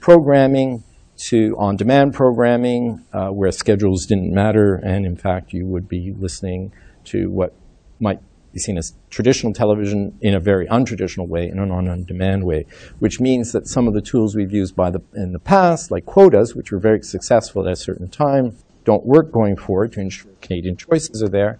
[0.00, 0.82] programming
[1.16, 6.72] to on-demand programming uh, where schedules didn't matter and in fact you would be listening
[7.04, 7.54] to what
[8.00, 8.18] might
[8.52, 12.66] be seen as traditional television in a very untraditional way, in an on-demand way,
[12.98, 16.04] which means that some of the tools we've used by the, in the past, like
[16.04, 20.32] quotas, which were very successful at a certain time, don't work going forward to ensure
[20.40, 21.58] Canadian choices are there.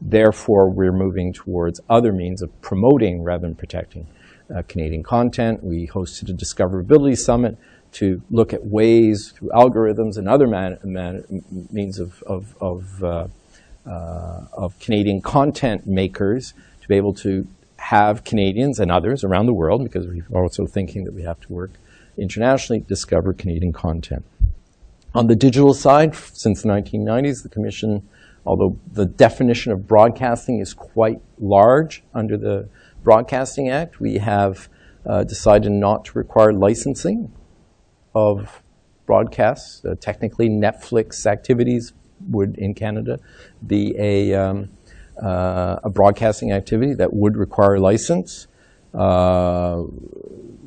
[0.00, 4.06] Therefore, we're moving towards other means of promoting rather than protecting
[4.54, 5.64] uh, Canadian content.
[5.64, 7.56] We hosted a discoverability summit
[7.92, 11.24] to look at ways through algorithms and other man, man,
[11.70, 13.28] means of, of, of uh,
[13.86, 17.46] of Canadian content makers to be able to
[17.78, 21.52] have Canadians and others around the world, because we're also thinking that we have to
[21.52, 21.70] work
[22.16, 24.24] internationally, discover Canadian content.
[25.14, 28.06] On the digital side, since the 1990s, the Commission,
[28.44, 32.68] although the definition of broadcasting is quite large under the
[33.02, 34.68] Broadcasting Act, we have
[35.06, 37.32] uh, decided not to require licensing
[38.14, 38.62] of
[39.06, 39.84] broadcasts.
[39.84, 41.92] Uh, technically, Netflix activities
[42.28, 43.18] would, in Canada,
[43.66, 44.70] be a, um,
[45.22, 48.46] uh, a broadcasting activity that would require a license,
[48.94, 49.76] uh,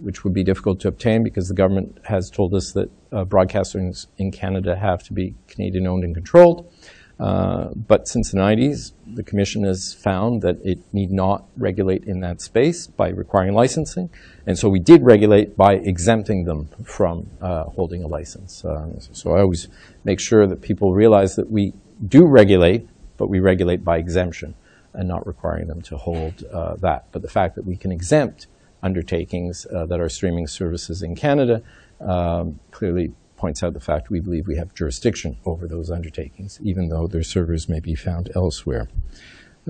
[0.02, 4.08] which would be difficult to obtain because the government has told us that uh, broadcasters
[4.18, 6.72] in Canada have to be Canadian owned and controlled.
[7.20, 12.22] Uh, but since the 90s, the Commission has found that it need not regulate in
[12.22, 14.10] that space by requiring licensing.
[14.48, 18.64] And so we did regulate by exempting them from uh, holding a license.
[18.64, 19.68] Uh, so I always
[20.06, 21.74] make sure that people realize that we
[22.08, 24.56] do regulate, but we regulate by exemption
[24.94, 27.08] and not requiring them to hold uh, that.
[27.12, 28.48] But the fact that we can exempt
[28.82, 31.62] undertakings that are streaming services in Canada
[32.00, 36.90] um, clearly points out the fact we believe we have jurisdiction over those undertakings, even
[36.90, 38.90] though their servers may be found elsewhere,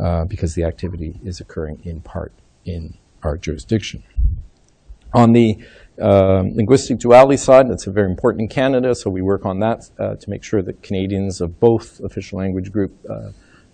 [0.02, 2.34] uh, because the activity is occurring in part
[2.66, 4.04] in our jurisdiction.
[5.14, 5.58] On the
[6.02, 10.16] uh, linguistic duality side, that's very important in Canada, so we work on that uh,
[10.16, 13.30] to make sure that Canadians of both official language group uh,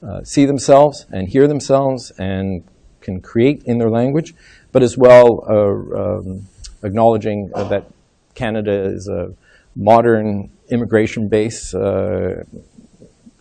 [0.06, 2.64] uh, see themselves and hear themselves and
[3.00, 4.36] can create in their language,
[4.74, 6.48] but as well uh, um,
[6.84, 7.86] acknowledging that
[8.34, 9.34] Canada is a
[9.76, 12.44] modern immigration-based uh,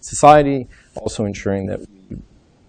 [0.00, 2.16] society, also ensuring that we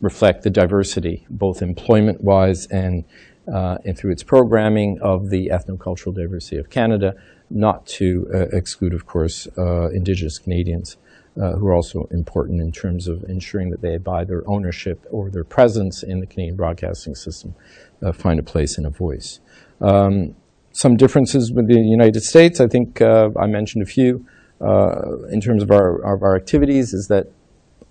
[0.02, 3.04] reflect the diversity, both employment-wise and,
[3.52, 7.16] uh, and through its programming of the ethnocultural diversity of Canada,
[7.50, 10.98] not to uh, exclude, of course, uh, Indigenous Canadians.
[11.38, 15.30] Uh, who are also important in terms of ensuring that they, by their ownership or
[15.30, 17.54] their presence in the Canadian broadcasting system,
[18.02, 19.42] uh, find a place and a voice.
[19.82, 20.34] Um,
[20.76, 22.60] some differences with the United States.
[22.60, 24.26] I think uh, I mentioned a few
[24.60, 27.28] uh, in terms of our, of our activities is that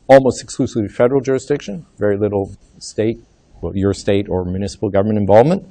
[0.06, 3.18] almost exclusively federal jurisdiction, very little state,
[3.62, 5.64] well, your state or municipal government involvement.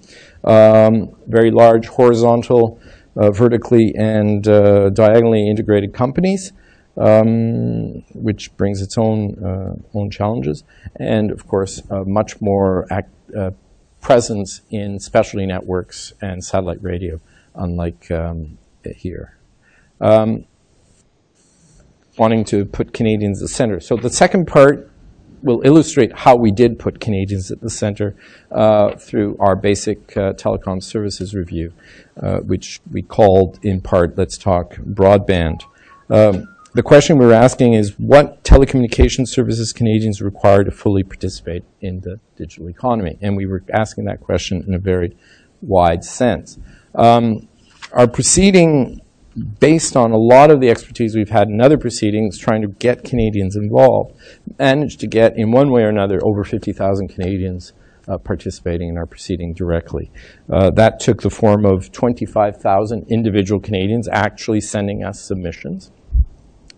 [0.43, 2.81] Um, very large horizontal,
[3.15, 6.51] uh, vertically and uh, diagonally integrated companies,
[6.97, 10.63] um, which brings its own, uh, own challenges.
[10.95, 13.51] And of course, much more act, uh,
[14.03, 17.19] presence in specialty networks and satellite radio,
[17.55, 18.57] unlike um,
[18.95, 19.37] here.
[19.99, 20.45] Um,
[22.17, 23.79] wanting to put Canadians at the center.
[23.79, 24.91] So the second part
[25.41, 28.15] will illustrate how we did put Canadians at the center
[28.51, 31.73] uh, through our basic uh, telecom services review,
[32.21, 35.63] uh, which we called in part Let's Talk Broadband.
[36.09, 41.63] Um, the question we were asking is what telecommunication services Canadians require to fully participate
[41.81, 43.17] in the digital economy?
[43.21, 45.15] And we were asking that question in a very
[45.61, 46.57] wide sense.
[46.95, 47.47] Um,
[47.91, 49.01] our proceeding,
[49.59, 53.03] based on a lot of the expertise we've had in other proceedings trying to get
[53.03, 54.15] Canadians involved,
[54.57, 57.73] managed to get, in one way or another, over 50,000 Canadians
[58.07, 60.11] uh, participating in our proceeding directly.
[60.51, 65.91] Uh, that took the form of 25,000 individual Canadians actually sending us submissions.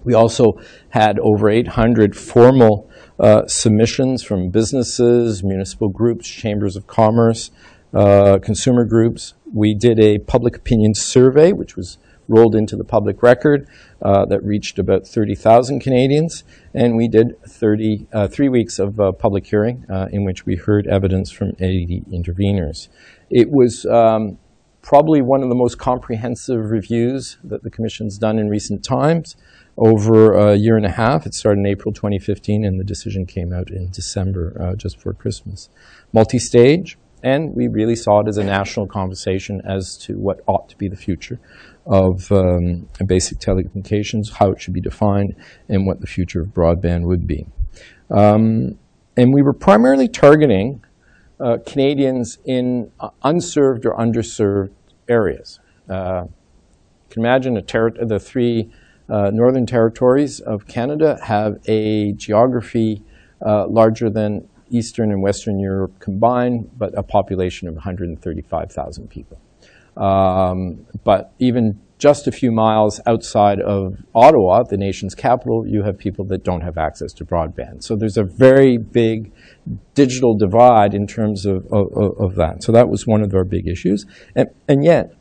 [0.05, 2.89] We also had over 800 formal
[3.19, 7.51] uh, submissions from businesses, municipal groups, chambers of commerce,
[7.93, 9.33] uh, consumer groups.
[9.53, 13.67] We did a public opinion survey, which was rolled into the public record
[14.01, 16.43] uh, that reached about 30,000 Canadians.
[16.73, 20.55] And we did 30, uh, three weeks of uh, public hearing uh, in which we
[20.55, 22.87] heard evidence from 80 interveners.
[23.29, 24.37] It was um,
[24.81, 29.35] probably one of the most comprehensive reviews that the Commission's done in recent times
[29.77, 31.25] over a year and a half.
[31.25, 35.13] It started in April 2015, and the decision came out in December, uh, just before
[35.13, 35.69] Christmas.
[36.13, 40.77] Multi-stage, and we really saw it as a national conversation as to what ought to
[40.77, 41.39] be the future
[41.85, 45.35] of um, basic telecommunications, how it should be defined,
[45.67, 47.45] and what the future of broadband would be.
[48.09, 48.77] Um,
[49.17, 50.83] and we were primarily targeting
[51.39, 54.71] uh, Canadians in uh, unserved or underserved
[55.07, 55.59] areas.
[55.89, 58.71] Uh, you can imagine the three
[59.09, 63.03] uh, northern territories of Canada have a geography
[63.45, 69.39] uh, larger than Eastern and Western Europe combined, but a population of 135,000 people.
[69.95, 75.97] Um, but even just a few miles outside of Ottawa, the nation's capital, you have
[75.97, 77.83] people that don't have access to broadband.
[77.83, 79.31] So there's a very big
[79.93, 82.63] digital divide in terms of, of, of that.
[82.63, 84.05] So that was one of our big issues.
[84.35, 85.13] And, and yet,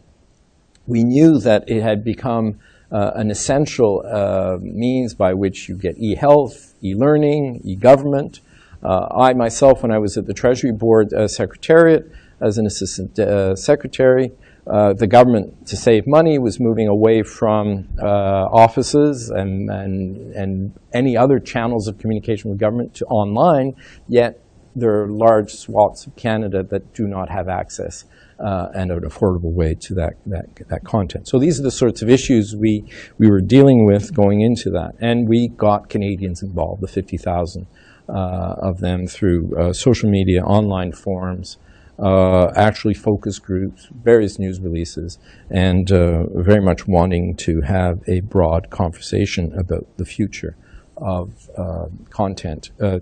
[0.87, 2.59] we knew that it had become
[2.91, 8.41] uh, an essential uh, means by which you get e-health, e-learning, e-government.
[8.83, 12.11] Uh, I myself, when I was at the Treasury Board uh, Secretariat
[12.41, 14.33] as an assistant uh, secretary,
[14.67, 21.17] uh, the government, to save money, was moving away from offices and, and, and any
[21.17, 23.75] other channels of communication with government to online,
[24.09, 24.41] yet
[24.77, 28.05] there are large swaths of Canada that do not have access
[28.45, 31.27] uh, and an affordable way to that, that, that content.
[31.27, 32.85] So these are the sorts of issues we,
[33.17, 34.95] we were dealing with going into that.
[35.01, 37.67] And we got Canadians involved, the 50,000
[38.07, 41.57] uh, of them through uh, social media, online forums,
[41.99, 45.19] uh, actually focus groups, various news releases,
[45.49, 50.55] and uh, very much wanting to have a broad conversation about the future
[50.99, 52.99] of uh, content, uh,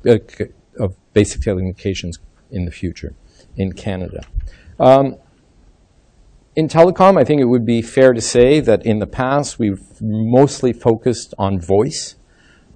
[0.78, 2.18] of basic telecommunications
[2.53, 3.14] in the future
[3.57, 4.22] in Canada.
[4.78, 5.16] Um,
[6.55, 9.82] in telecom, I think it would be fair to say that in the past we've
[10.00, 12.16] mostly focused on voice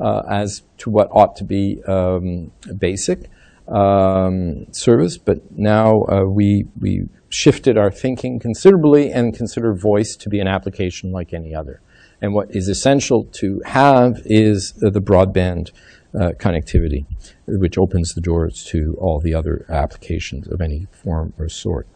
[0.01, 3.29] uh, as to what ought to be um, basic
[3.69, 10.29] um, service, but now uh, we, we shifted our thinking considerably and consider voice to
[10.29, 11.83] be an application like any other.
[12.23, 15.71] And what is essential to have is uh, the broadband
[16.19, 17.05] uh, connectivity,
[17.47, 21.87] which opens the doors to all the other applications of any form or sort.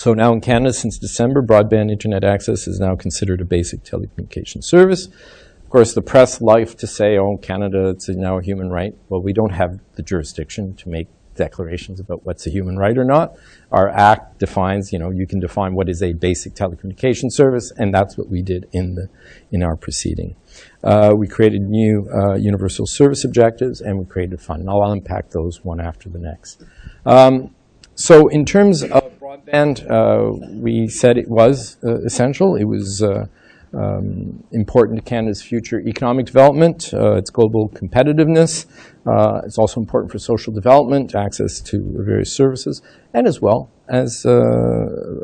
[0.00, 4.64] So now in Canada, since December, broadband internet access is now considered a basic telecommunication
[4.64, 5.08] service.
[5.08, 8.94] Of course, the press like to say, oh, Canada, it's now a human right.
[9.10, 13.04] Well, we don't have the jurisdiction to make declarations about what's a human right or
[13.04, 13.34] not.
[13.72, 17.92] Our act defines, you know, you can define what is a basic telecommunication service, and
[17.92, 19.10] that's what we did in, the,
[19.52, 20.34] in our proceeding.
[20.82, 24.62] Uh, we created new uh, universal service objectives, and we created a fund.
[24.62, 26.64] And I'll unpack those one after the next.
[27.04, 27.54] Um,
[27.96, 32.56] so in terms of broadband, uh, we said it was uh, essential.
[32.56, 33.26] It was uh,
[33.72, 38.66] um, important to Canada's future economic development, uh, its global competitiveness.
[39.06, 42.82] Uh, it's also important for social development, access to various services,
[43.14, 44.30] and as well as uh,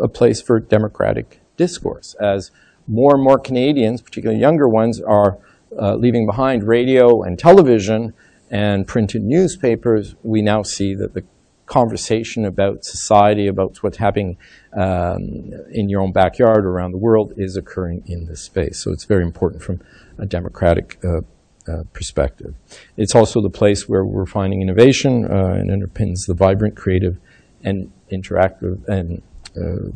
[0.00, 2.14] a place for democratic discourse.
[2.20, 2.52] As
[2.86, 5.38] more and more Canadians, particularly younger ones, are
[5.72, 8.14] leaving behind radio and television
[8.50, 11.24] and printed newspapers, we now see that the
[11.66, 14.38] conversation about society, about what's happening
[14.76, 18.78] um, in your own backyard or around the world is occurring in this space.
[18.78, 19.80] So it's very important from
[20.18, 21.20] a democratic uh,
[21.68, 22.54] uh, perspective.
[22.96, 27.18] It's also the place where we're finding innovation uh, and underpins the vibrant, creative,
[27.62, 29.22] and interactive and
[29.56, 29.90] uh,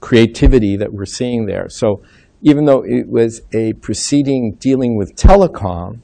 [0.00, 1.68] creativity that we're seeing there.
[1.68, 2.02] So
[2.42, 6.00] even though it was a proceeding dealing with telecom,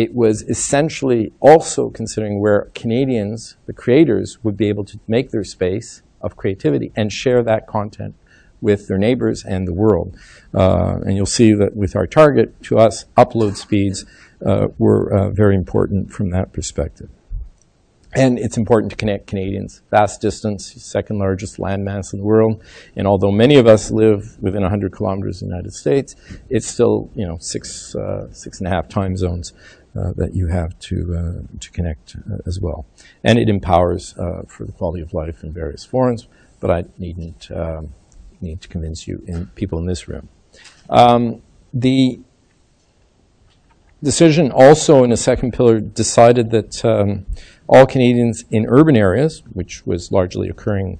[0.00, 5.44] it was essentially also considering where Canadians, the creators, would be able to make their
[5.44, 8.14] space of creativity and share that content
[8.62, 10.16] with their neighbors and the world.
[10.54, 14.06] Uh, and you'll see that with our target, to us, upload speeds
[14.44, 17.10] uh, were uh, very important from that perspective.
[18.12, 19.82] And it's important to connect Canadians.
[19.90, 22.62] Vast distance, second largest landmass in the world.
[22.96, 26.16] And although many of us live within 100 kilometers of the United States,
[26.48, 29.52] it's still, you know, six, uh, six and a half time zones
[29.96, 32.86] uh, that you have to, uh, to connect uh, as well.
[33.24, 36.28] And it empowers uh, for the quality of life in various forms,
[36.60, 37.94] but I needn't um,
[38.40, 40.28] need to convince you in people in this room.
[40.88, 42.20] Um, the
[44.02, 47.26] decision also in a second pillar decided that um,
[47.68, 50.98] all Canadians in urban areas, which was largely occurring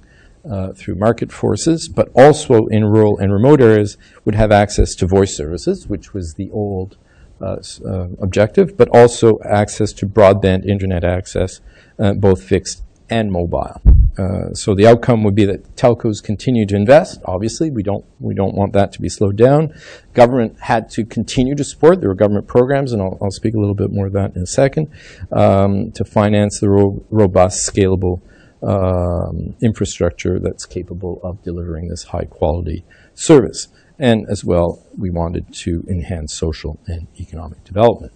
[0.49, 5.05] uh, through market forces, but also in rural and remote areas, would have access to
[5.05, 6.97] voice services, which was the old
[7.41, 11.61] objective, but also access to broadband internet access,
[11.99, 13.81] uh, both fixed and mobile.
[14.17, 17.21] Uh, so the outcome would be that telcos continue to invest.
[17.25, 19.73] Obviously, we don't we don't want that to be slowed down.
[20.13, 21.99] Government had to continue to support.
[21.99, 24.41] There were government programs, and I'll, I'll speak a little bit more of that in
[24.41, 24.89] a second,
[25.31, 28.21] um, to finance the ro- robust, scalable
[28.63, 32.83] um, infrastructure that's capable of delivering this high quality
[33.13, 33.67] service.
[34.01, 38.11] And as well, we wanted to enhance social and economic development.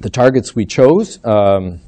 [0.00, 1.80] The targets we chose, um,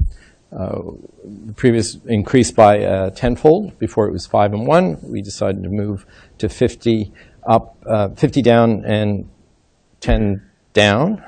[0.53, 0.83] uh,
[1.25, 3.77] the previous increased by uh, tenfold.
[3.81, 4.99] Before it was five and one.
[5.03, 6.07] We decided to move
[6.39, 7.13] to 50
[7.43, 9.29] up, uh, 50 down and
[9.99, 11.21] 10 down.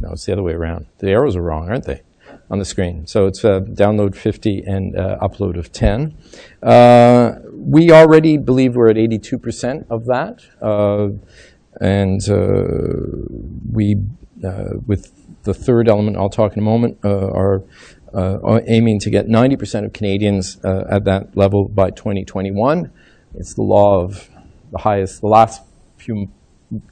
[0.00, 0.86] No, it's the other way around.
[0.98, 2.02] The arrows are wrong, aren't they?
[2.50, 3.06] On the screen.
[3.06, 6.14] So it's a download 50 and uh, upload of 10.
[6.62, 10.44] Uh, we already believe we're at 82% of that.
[10.60, 11.08] Uh,
[11.80, 13.24] and uh,
[13.72, 13.96] we,
[14.46, 15.10] uh, with
[15.44, 17.62] the third element I'll talk in a moment, uh, are
[18.66, 22.92] aiming to get 90% of Canadians at that level by 2021.
[23.36, 24.28] It's the law of
[24.70, 25.62] the highest, the last
[25.96, 26.28] few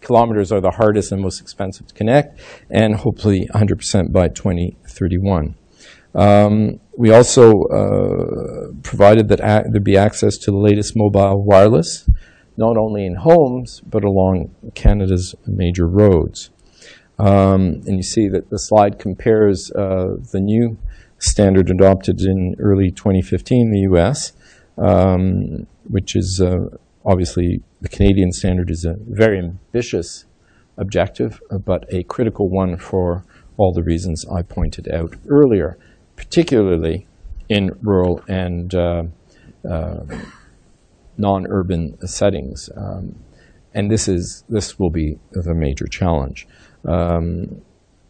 [0.00, 5.54] kilometers are the hardest and most expensive to connect, and hopefully 100% by 2031.
[6.14, 9.38] Um, we also uh, provided that
[9.70, 12.06] there be access to the latest mobile wireless
[12.56, 16.50] not only in homes, but along Canada's major roads.
[17.18, 20.78] Um, and you see that the slide compares uh, the new
[21.18, 24.32] standard adopted in early 2015 in the US,
[24.76, 30.24] um, which is uh, obviously the Canadian standard is a very ambitious
[30.78, 33.24] objective, but a critical one for
[33.56, 35.76] all the reasons I pointed out earlier,
[36.14, 37.06] particularly
[37.48, 39.02] in rural and uh,
[39.68, 40.00] uh,
[41.18, 42.70] non-urban settings.
[42.76, 43.16] Um,
[43.74, 46.46] and this is this will be a major challenge.
[46.86, 47.62] Um,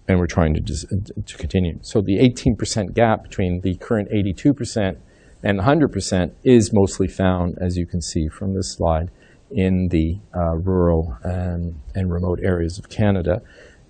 [0.06, 1.78] and we're trying to, to continue.
[1.80, 4.98] So the 18% gap between the current 82%
[5.42, 9.10] and 100% is mostly found, as you can see from this slide,
[9.54, 13.42] in the uh, rural and, and remote areas of Canada.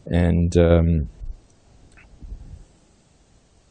[0.07, 1.09] And um,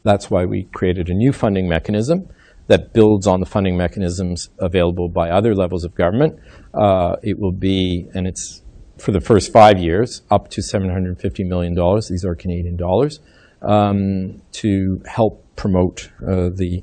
[0.02, 2.28] that's why we created a new funding mechanism
[2.68, 6.38] that builds on the funding mechanisms available by other levels of government.
[6.72, 8.62] Uh, it will be, and it's
[8.98, 11.74] for the first five years, up to $750 million.
[12.08, 13.20] These are Canadian dollars
[13.60, 16.82] um, to help promote uh, the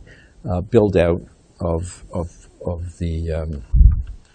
[0.50, 1.22] uh, build out
[1.60, 3.64] of, of, of, the, um,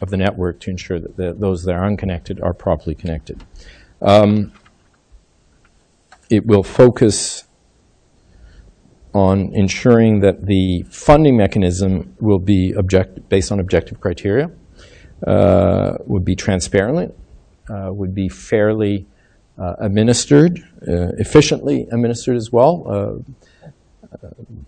[0.04, 3.42] of the network to ensure that the, those that are unconnected are properly connected.
[4.00, 4.52] Um,
[6.30, 7.44] it will focus
[9.14, 14.50] on ensuring that the funding mechanism will be object based on objective criteria,
[15.26, 17.14] uh, would be transparent,
[17.70, 19.06] uh, would be fairly
[19.56, 23.22] uh, administered, uh, efficiently administered as well.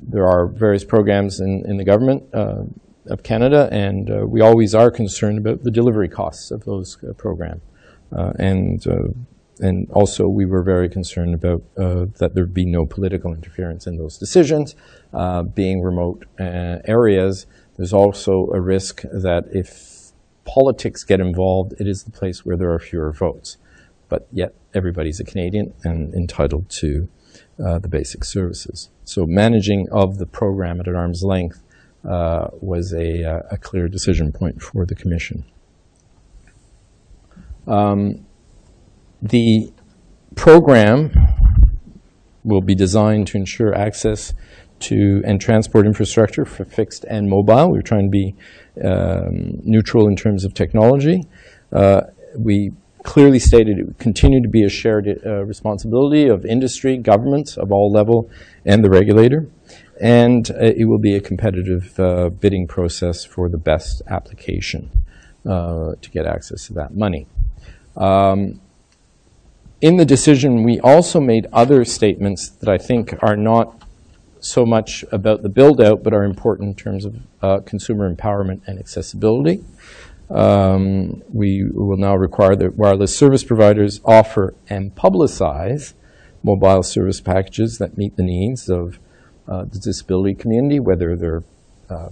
[0.08, 2.22] there are various programs in, in the government
[3.08, 7.62] of Canada, and we always are concerned about the delivery costs of those programs.
[8.10, 8.84] and
[9.60, 13.96] and also we were very concerned about uh, that there'd be no political interference in
[13.96, 14.74] those decisions.
[15.12, 17.46] Uh, being remote uh, areas,
[17.76, 20.12] there's also a risk that if
[20.44, 23.56] politics get involved, it is the place where there are fewer votes.
[24.08, 27.08] But yet, everybody's a Canadian and entitled to
[27.64, 28.90] uh, the basic services.
[29.04, 31.65] So, managing of the program at an arm's length uh,
[32.60, 35.44] was a, uh, a, clear decision point for the Commission.
[37.66, 38.26] Um,
[39.20, 39.72] the
[40.36, 41.10] program
[42.44, 44.32] will be designed to ensure access
[44.78, 47.72] to and transport infrastructure for fixed and mobile.
[47.72, 48.34] We're trying to be
[48.84, 51.24] um, neutral in terms of technology.
[51.72, 52.02] Uh,
[52.36, 57.56] we clearly stated it would continue to be a shared uh, responsibility of industry, governments
[57.56, 58.30] of all level,
[58.64, 59.48] and the regulator.
[60.00, 64.90] And uh, it will be a competitive uh, bidding process for the best application
[65.46, 67.26] uh, to get access to that money.
[67.96, 68.60] Um,
[69.80, 73.82] in the decision, we also made other statements that I think are not
[74.40, 78.62] so much about the build out, but are important in terms of uh, consumer empowerment
[78.66, 79.64] and accessibility.
[80.30, 85.94] Um, we will now require that wireless service providers offer and publicize
[86.42, 88.98] mobile service packages that meet the needs of
[89.48, 92.08] uh, the disability community, whether they uh,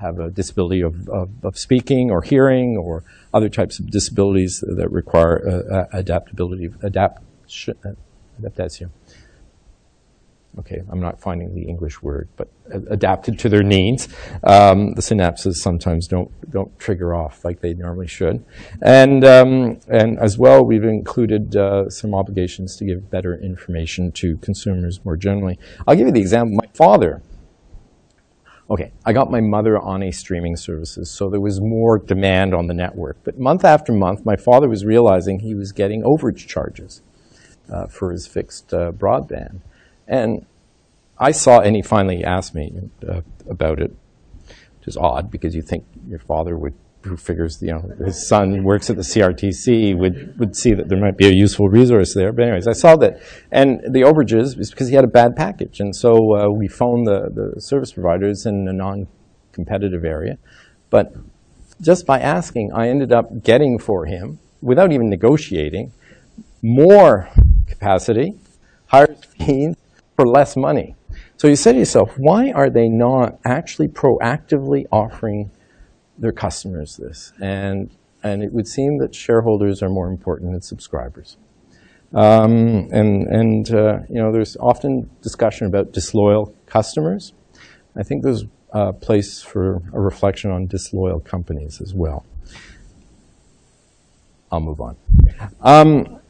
[0.00, 4.90] have a disability of, of, of, speaking or hearing or other types of disabilities that
[4.90, 7.22] require uh, adaptability, adapt,
[8.38, 8.90] adaptation
[10.58, 12.48] okay, I'm not finding the English word, but
[12.90, 14.08] adapted to their needs.
[14.42, 18.44] Um, the synapses sometimes don't don't trigger off like they normally should,
[18.82, 24.36] and um, and as well, we've included uh, some obligations to give better information to
[24.38, 25.58] consumers more generally.
[25.86, 26.56] I'll give you the example.
[26.56, 27.22] My father.
[28.70, 32.66] Okay, I got my mother on a streaming services, so there was more demand on
[32.66, 33.18] the network.
[33.22, 37.02] But month after month, my father was realizing he was getting overage charges
[37.70, 39.60] uh, for his fixed uh, broadband.
[40.06, 40.46] And
[41.18, 42.72] I saw, and he finally asked me
[43.08, 43.94] uh, about it,
[44.46, 48.64] which is odd because you think your father would, who figures, you know, his son
[48.64, 52.32] works at the CRTC, would, would see that there might be a useful resource there.
[52.32, 53.20] But anyways, I saw that.
[53.52, 55.80] And the overages is because he had a bad package.
[55.80, 60.38] And so uh, we phoned the, the service providers in a non-competitive area.
[60.90, 61.14] But
[61.80, 65.92] just by asking, I ended up getting for him, without even negotiating,
[66.62, 67.28] more
[67.66, 68.34] capacity,
[68.86, 69.76] higher speeds,
[70.16, 70.94] for less money.
[71.36, 75.50] So you say to yourself, why are they not actually proactively offering
[76.18, 77.32] their customers this?
[77.40, 77.90] And,
[78.22, 81.36] and it would seem that shareholders are more important than subscribers.
[82.14, 87.32] Um, and and uh, you know, there's often discussion about disloyal customers.
[87.96, 92.24] I think there's a place for a reflection on disloyal companies as well.
[94.52, 94.96] I'll move on.
[95.60, 96.20] Um,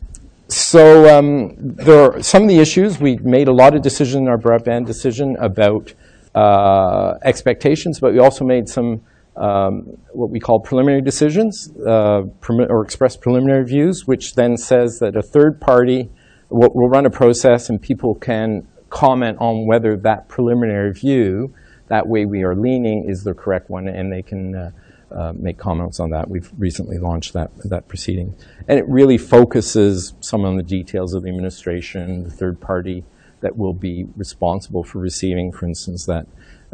[0.54, 3.00] so um, there are some of the issues.
[3.00, 5.92] We made a lot of decisions in our broadband decision about
[6.34, 9.02] uh, expectations, but we also made some
[9.36, 12.22] um, what we call preliminary decisions uh,
[12.68, 16.08] or express preliminary views, which then says that a third party
[16.50, 21.52] will, will run a process and people can comment on whether that preliminary view,
[21.88, 24.72] that way we are leaning, is the correct one, and they can
[25.14, 26.28] uh, make comments on that.
[26.28, 28.34] We've recently launched that, that proceeding.
[28.68, 33.04] And it really focuses some on the details of the administration, the third party
[33.40, 36.26] that will be responsible for receiving, for instance, that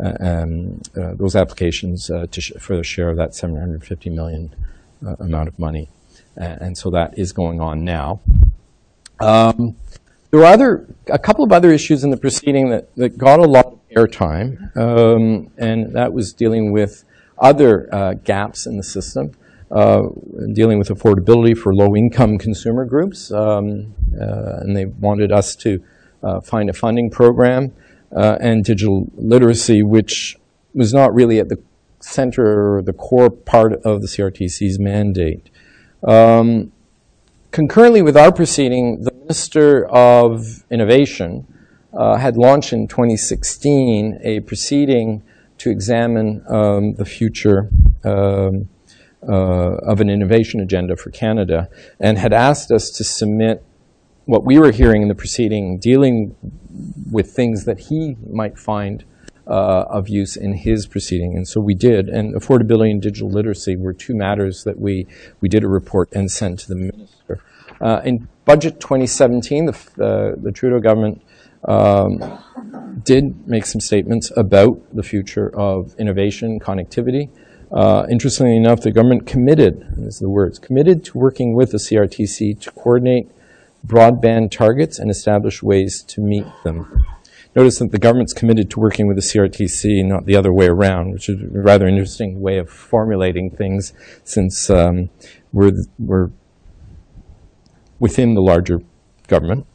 [0.03, 4.55] uh, um, uh, those applications uh, sh- for the share of that 750 million
[5.05, 5.89] uh, amount of money.
[6.37, 8.21] and so that is going on now.
[9.21, 9.77] Um,
[10.31, 13.47] there were other, a couple of other issues in the proceeding that, that got a
[13.47, 17.05] lot of airtime, um, and that was dealing with
[17.41, 19.33] other uh, gaps in the system,
[19.71, 20.03] uh,
[20.53, 25.83] dealing with affordability for low-income consumer groups, um, uh, and they wanted us to
[26.23, 27.73] uh, find a funding program,
[28.15, 30.37] uh, and digital literacy, which
[30.75, 31.59] was not really at the
[32.01, 35.51] center or the core part of the CRTC's mandate.
[36.03, 36.73] Um,
[37.51, 41.47] concurrently with our proceeding, the Minister of Innovation
[41.93, 45.23] uh, had launched in 2016 a proceeding
[45.61, 47.71] to examine um, the future
[48.05, 48.69] um,
[49.29, 51.69] uh, of an innovation agenda for Canada
[52.01, 53.63] and had asked us to submit
[54.25, 56.35] what we were hearing in the proceeding dealing
[57.11, 59.05] with things that he might find
[59.47, 61.37] uh, of use in his proceeding.
[61.37, 62.09] And so we did.
[62.09, 65.07] And affordability and digital literacy were two matters that we,
[65.43, 67.43] we did a report and sent to the minister.
[67.83, 71.21] Uh, in budget 2017, the, uh, the Trudeau government
[71.65, 72.19] um,
[73.05, 77.31] did make some statements about the future of innovation, connectivity.
[77.73, 82.61] Uh, interestingly enough, the government committed, are the words, committed to working with the CRTC
[82.61, 83.31] to coordinate
[83.87, 87.05] broadband targets and establish ways to meet them.
[87.55, 91.13] Notice that the government's committed to working with the CRTC, not the other way around,
[91.13, 93.93] which is a rather interesting way of formulating things
[94.23, 95.11] since um,
[95.53, 96.31] we're, we're
[97.99, 98.81] within the larger
[99.27, 99.67] government.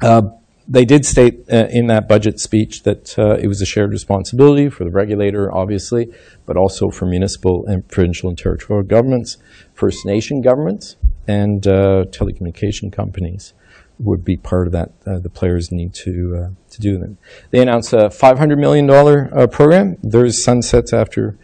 [0.00, 0.22] Uh,
[0.70, 4.70] they did state uh, in that budget speech that uh, it was a shared responsibility
[4.70, 6.14] for the regulator, obviously,
[6.46, 9.36] but also for municipal and provincial and territorial governments,
[9.74, 10.94] First Nation governments,
[11.26, 13.52] and uh, telecommunication companies
[13.98, 14.92] would be part of that.
[15.04, 17.18] Uh, the players need to uh, to do them.
[17.50, 19.98] They announced a 500 million dollar uh, program.
[20.04, 21.36] There's sunsets after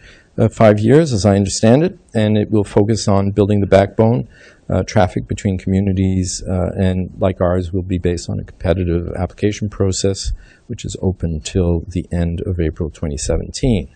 [0.51, 4.29] five years, as I understand it, and it will focus on building the backbone.
[4.69, 10.33] Uh, traffic between communities and like ours will be based on a competitive application process,
[10.67, 13.87] which is open till the end of April 2017.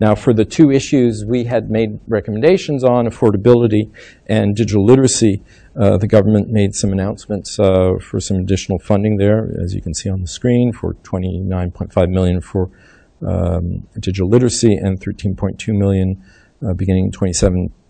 [0.00, 3.90] Now, for the two issues we had made recommendations on, affordability
[4.26, 5.42] and digital literacy,
[5.76, 9.94] uh, the government made some announcements uh, for some additional funding there, as you can
[9.94, 12.70] see on the screen, for 29.5 million for
[13.26, 16.22] um, digital literacy and 13.2 million
[16.66, 17.12] uh, beginning in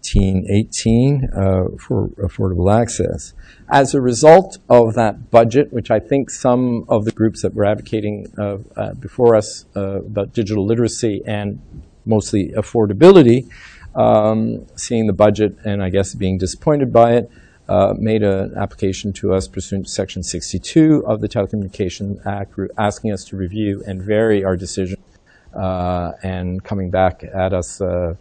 [0.05, 3.33] 2017-18 uh, for affordable access.
[3.69, 7.65] As a result of that budget, which I think some of the groups that were
[7.65, 11.61] advocating uh, uh, before us about digital literacy and
[12.05, 13.49] mostly affordability,
[13.95, 17.31] um, seeing the budget and I guess being disappointed by it,
[17.69, 23.13] uh, made an application to us pursuant to Section 62 of the Telecommunications Act, asking
[23.13, 25.03] us to review and vary our decision,
[25.55, 28.15] uh, and coming back at us uh, uh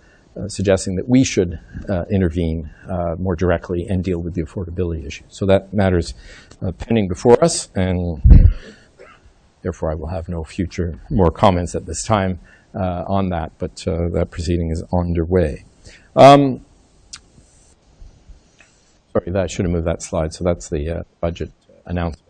[0.48, 1.60] suggesting that we should
[1.90, 5.24] uh, intervene uh, more directly and deal with the affordability issue.
[5.30, 6.14] So that matters
[6.80, 8.22] pending before us, and
[9.62, 12.40] therefore I will have no future more comments at this time.
[12.76, 15.64] Uh, on that, but uh, that proceeding is underway.
[16.16, 16.66] Um,
[19.12, 20.34] sorry, I should have moved that slide.
[20.34, 21.52] So that's the uh, budget
[21.86, 22.28] announcement.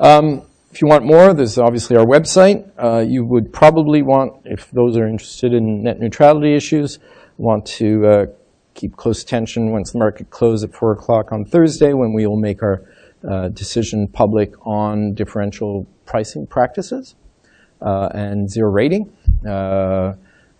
[0.00, 0.42] Um,
[0.72, 2.68] if you want more, there's obviously our website.
[2.76, 6.98] Uh, you would probably want, if those are interested in net neutrality issues,
[7.38, 8.26] want to uh,
[8.74, 12.40] keep close attention once the market closes at 4 o'clock on Thursday when we will
[12.40, 12.82] make our
[13.28, 17.14] uh, decision public on differential pricing practices
[17.80, 19.12] and zero rating.
[19.46, 20.14] Uh,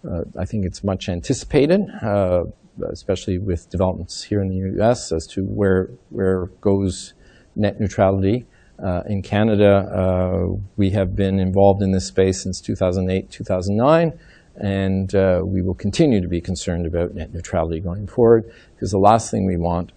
[0.07, 2.45] uh, I think it's much anticipated, uh,
[2.91, 5.11] especially with developments here in the U.S.
[5.13, 7.15] as to where where goes
[7.55, 8.47] net neutrality.
[8.83, 14.19] Uh, in Canada, uh, we have been involved in this space since 2008, 2009,
[14.61, 18.99] and uh, we will continue to be concerned about net neutrality going forward because the
[18.99, 19.93] last thing we want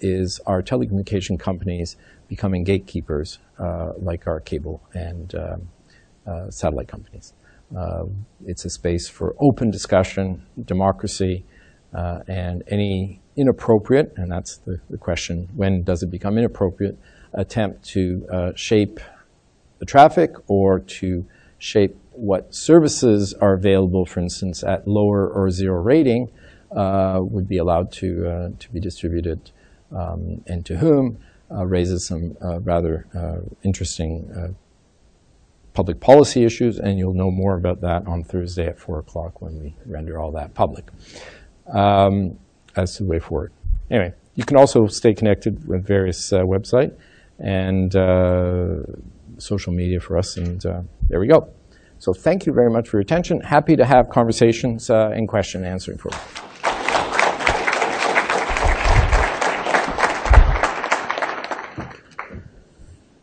[0.00, 1.96] is our telecommunication companies
[2.28, 3.38] becoming gatekeepers
[3.98, 7.32] like our cable and um, satellite companies.
[7.76, 8.04] Uh,
[8.46, 11.44] it's a space for open discussion, democracy,
[11.94, 16.98] uh, and any inappropriate, and that's the, the, question, when does it become inappropriate,
[17.32, 19.00] attempt to uh, shape
[19.78, 21.26] the traffic or to
[21.58, 26.30] shape what services are available, for instance, at lower or zero rating,
[26.74, 29.50] uh, would be allowed to, uh, to be distributed
[29.94, 31.18] um, and to whom,
[31.50, 34.56] uh, raises some uh, rather uh, interesting
[35.74, 39.58] public policy issues, and you'll know more about that on Thursday at 4 o'clock when
[39.58, 40.88] we render all that public
[41.72, 42.38] um,
[42.76, 43.52] as to the way forward.
[43.90, 46.94] Anyway, you can also stay connected with various uh, website
[47.38, 48.82] and uh,
[49.38, 51.48] social media for us, and uh, there we go.
[52.02, 53.40] So thank you very much for your attention.
[53.42, 56.18] Happy to have conversations uh, and question answering for you.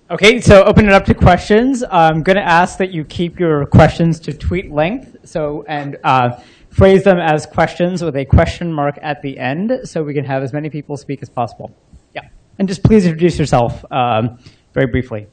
[0.10, 1.84] Okay, so open it up to questions.
[1.92, 5.14] I'm going to ask that you keep your questions to tweet length.
[5.26, 10.04] So and uh, phrase them as questions with a question mark at the end, so
[10.04, 11.76] we can have as many people speak as possible.
[12.16, 14.40] Yeah, and just please introduce yourself um,
[14.74, 15.28] very briefly.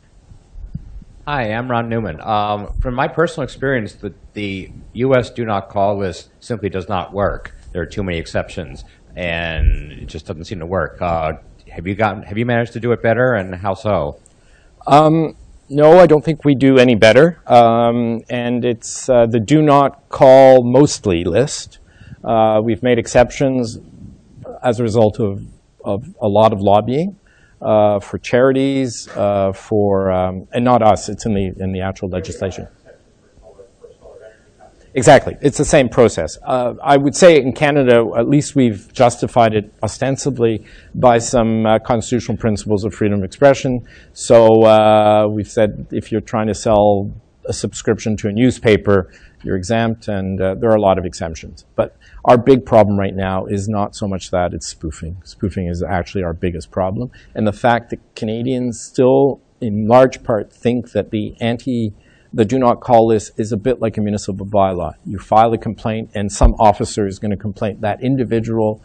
[1.28, 2.20] Hi, I'm Ron Newman.
[2.20, 5.28] Um, from my personal experience, the, the U.S.
[5.28, 7.52] do not call list simply does not work.
[7.72, 8.84] There are too many exceptions,
[9.16, 11.02] and it just doesn't seem to work.
[11.02, 11.32] Uh,
[11.68, 12.22] have you gotten?
[12.22, 14.20] Have you managed to do it better, and how so?
[14.86, 15.34] Um,
[15.68, 17.42] no, I don't think we do any better.
[17.48, 21.80] Um, and it's uh, the do not call mostly list.
[22.22, 23.80] Uh, we've made exceptions
[24.62, 25.42] as a result of,
[25.84, 27.18] of a lot of lobbying
[27.60, 31.08] uh, for charities, uh, for um, and not us.
[31.08, 32.68] It's in the in the actual legislation.
[34.96, 35.36] Exactly.
[35.42, 36.38] It's the same process.
[36.42, 41.78] Uh, I would say in Canada, at least we've justified it ostensibly by some uh,
[41.80, 43.86] constitutional principles of freedom of expression.
[44.14, 47.12] So uh, we've said if you're trying to sell
[47.48, 51.64] a subscription to a newspaper, you're exempt, and uh, there are a lot of exemptions.
[51.74, 55.16] But our big problem right now is not so much that, it's spoofing.
[55.24, 57.10] Spoofing is actually our biggest problem.
[57.34, 61.92] And the fact that Canadians still, in large part, think that the anti-
[62.32, 64.92] the do not call list is a bit like a municipal bylaw.
[65.04, 68.82] You file a complaint and some officer is going to complain that individual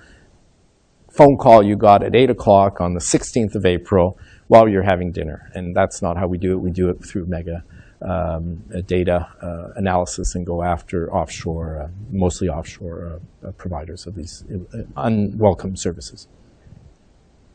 [1.12, 5.12] phone call you got at 8 o'clock on the 16th of April while you're having
[5.12, 5.52] dinner.
[5.54, 6.58] And that's not how we do it.
[6.58, 7.64] We do it through mega
[8.02, 14.44] um, data uh, analysis and go after offshore, uh, mostly offshore uh, providers of these
[14.74, 16.28] uh, unwelcome services.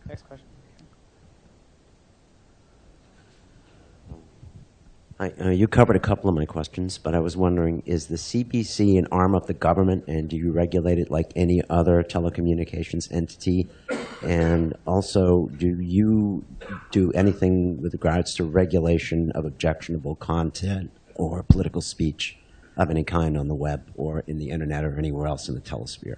[0.06, 0.45] Next question.
[5.18, 8.16] I, uh, you covered a couple of my questions, but I was wondering, is the
[8.16, 13.10] CBC an arm of the government, and do you regulate it like any other telecommunications
[13.10, 13.66] entity?
[14.22, 16.44] And also, do you
[16.90, 22.36] do anything with regards to regulation of objectionable content or political speech
[22.76, 25.62] of any kind on the web or in the internet or anywhere else in the
[25.62, 26.16] telesphere?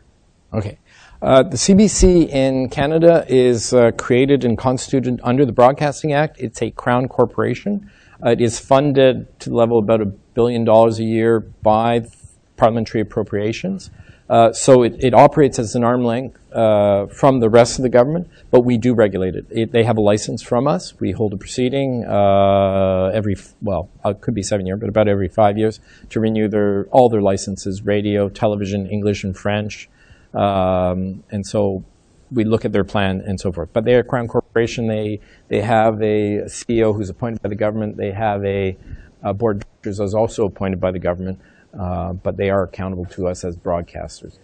[0.53, 0.79] Okay.
[1.23, 6.41] Uh, the CBC in Canada is uh, created and constituted under the Broadcasting Act.
[6.41, 7.91] It's a crown corporation.
[8.25, 12.05] Uh, it is funded to the level of about a billion dollars a year by
[12.57, 13.91] parliamentary appropriations.
[14.29, 18.29] Uh, so it, operates as an arm length uh, from the rest of the government,
[18.51, 19.73] but we do regulate it.
[19.73, 20.99] they have a license from us.
[21.01, 25.57] We hold a proceeding every, well, it could be seven years, but about every five
[25.57, 29.89] years to renew their, all their licenses, radio, television, English and French.
[30.35, 31.85] Um, and so
[32.31, 33.71] we look at their plan and so forth.
[33.73, 34.87] But they are a Crown Corporation.
[34.87, 37.97] They, they have a CEO who's appointed by the government.
[37.97, 38.77] They have a,
[39.23, 41.41] a board of directors that's also appointed by the government,
[41.79, 44.39] uh, but they are accountable to us as broadcasters.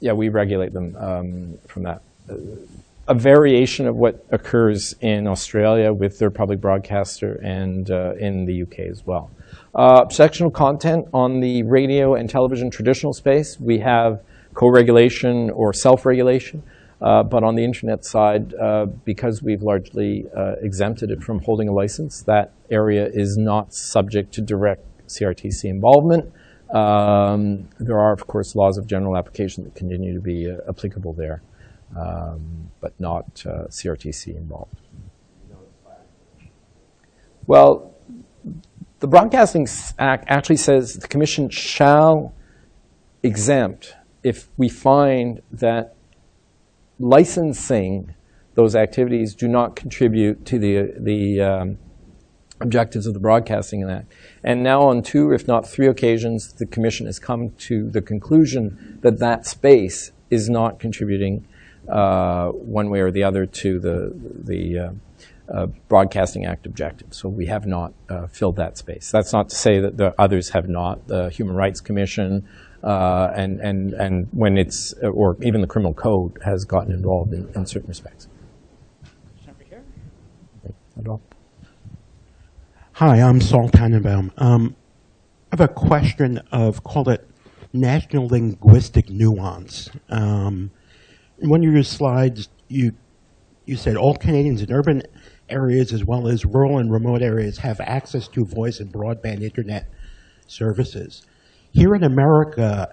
[0.00, 2.02] Yeah, we regulate them um, from that.
[3.08, 8.62] A variation of what occurs in Australia with their public broadcaster and uh, in the
[8.62, 9.30] UK as well.
[9.74, 14.22] Uh, sectional content on the radio and television traditional space, we have
[14.56, 16.62] co-regulation or self-regulation.
[17.00, 21.68] Uh, but on the internet side, uh, because we've largely uh, exempted it from holding
[21.68, 26.32] a license, that area is not subject to direct CRTC involvement.
[26.74, 31.12] Um, there are, of course, laws of general application that continue to be uh, applicable
[31.12, 31.42] there,
[31.94, 34.74] um, but not uh, CRTC involved.
[37.46, 37.94] Well,
[39.00, 42.34] the Broadcasting Act actually says the Commission shall
[43.22, 43.94] exempt
[44.26, 45.94] if we find that
[46.98, 48.12] licensing
[48.54, 51.78] those activities do not contribute to the, the um,
[52.60, 54.12] objectives of the Broadcasting Act.
[54.42, 58.98] And now on two, if not three occasions, the Commission has come to the conclusion
[59.02, 61.46] that that space is not contributing
[61.88, 64.12] uh, one way or the other to the,
[64.52, 64.90] the uh,
[65.48, 67.16] uh, Broadcasting Act objectives.
[67.16, 69.12] So we have not uh, filled that space.
[69.12, 71.06] That's not to say that the others have not.
[71.06, 72.48] The Human Rights Commission,
[72.82, 77.48] uh, and, and, and when it's, or even the criminal code has gotten involved in,
[77.54, 78.28] in certain respects.
[82.94, 84.32] Hi, I'm Saul Tannenbaum.
[84.38, 84.74] Um,
[85.52, 87.28] I have a question of, call it
[87.74, 89.90] national linguistic nuance.
[90.08, 90.70] Um,
[91.38, 92.92] in one of your slides, you,
[93.66, 95.02] you said all Canadians in urban
[95.50, 99.90] areas as well as rural and remote areas have access to voice and broadband internet
[100.46, 101.26] services.
[101.76, 102.88] Here in America,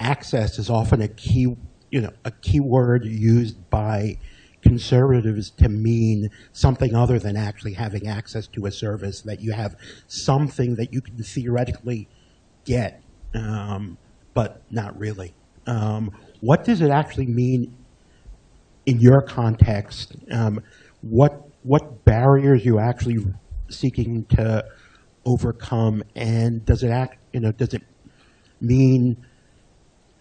[0.00, 1.54] access is often a key,
[1.92, 4.18] you know, a key word used by
[4.60, 9.76] conservatives to mean something other than actually having access to a service, that you have
[10.08, 12.08] something that you can theoretically
[12.64, 13.04] get,
[13.36, 13.96] um,
[14.34, 15.32] but not really.
[15.68, 16.10] Um,
[16.40, 17.72] what does it actually mean
[18.86, 20.16] in your context?
[20.32, 20.60] Um,
[21.02, 23.24] what what barriers you actually
[23.70, 24.64] seeking to
[25.24, 27.18] overcome, and does it act?
[27.36, 27.82] You know, does it
[28.62, 29.18] mean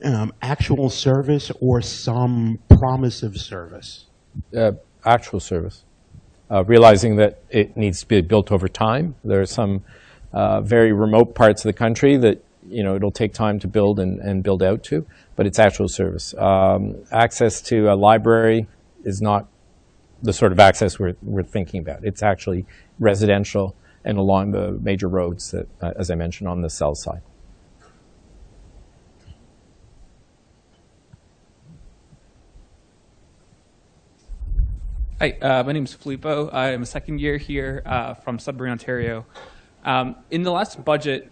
[0.03, 4.07] um, actual service or some promise of service?
[4.53, 4.73] uh,
[5.05, 5.85] actual service,
[6.51, 9.15] uh, realizing that it needs to be built over time.
[9.23, 9.85] There are some
[10.33, 13.97] uh, very remote parts of the country that you know it'll take time to build
[13.97, 15.05] and, and build out to,
[15.37, 16.33] but it's actual service.
[16.33, 18.67] Um, access to a library
[19.05, 19.47] is not
[20.21, 22.03] the sort of access we're, we're thinking about.
[22.03, 22.65] It's actually
[22.99, 23.73] residential
[24.05, 27.21] and along the major roads that, uh, as I mentioned, on the cell side.
[35.19, 36.51] Hi, uh, my name is Filippo.
[36.51, 39.25] I'm a second year here uh, from Sudbury, Ontario.
[39.83, 41.31] Um, in the last budget,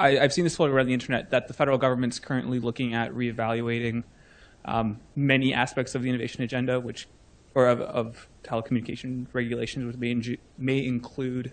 [0.00, 3.12] I, have seen this floating around the internet that the federal government's currently looking at
[3.12, 4.02] reevaluating
[4.64, 7.06] um, many aspects of the innovation agenda, which
[7.54, 11.52] or of, of telecommunication regulations, which may, may include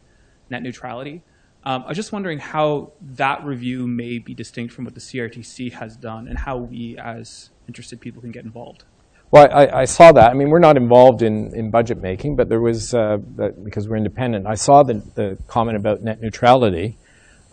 [0.50, 1.22] net neutrality.
[1.64, 5.74] Um, I was just wondering how that review may be distinct from what the CRTC
[5.74, 8.86] has done, and how we, as interested people, can get involved.
[9.32, 10.32] Well, I, I, saw that.
[10.32, 13.98] I mean, we're not involved in, in budget making, but there was, uh, because we're
[13.98, 16.98] independent, I saw the, the comment about net neutrality.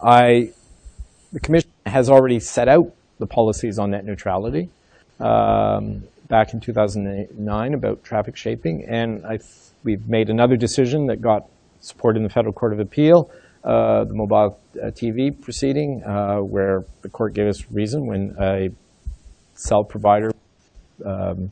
[0.00, 0.52] I,
[1.32, 4.70] the Commission has already set out the policies on net neutrality
[5.18, 9.40] um, back in 2009 about traffic shaping, and I
[9.82, 11.46] we've made another decision that got
[11.84, 13.30] support in the Federal Court of Appeal,
[13.64, 18.70] uh, the mobile uh, TV proceeding, uh, where the court gave us reason when a
[19.54, 20.32] cell provider
[21.04, 21.50] um,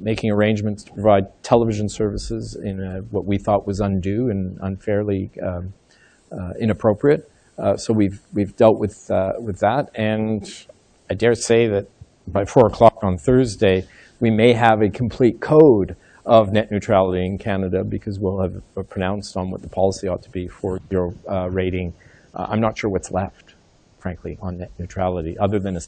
[0.00, 5.30] making arrangements to provide television services in a, what we thought was undue and unfairly
[5.42, 5.74] um,
[6.58, 7.30] inappropriate.
[7.76, 10.50] So we've we've dealt with with that, and
[11.10, 11.86] I dare say that
[12.26, 13.86] by four o'clock on Thursday,
[14.18, 19.36] we may have a complete code of net neutrality in Canada because we'll have pronounced
[19.36, 21.92] on what the policy ought to be for zero uh, rating.
[22.34, 23.54] I'm not sure what's left,
[23.98, 25.86] frankly, on net neutrality, other than the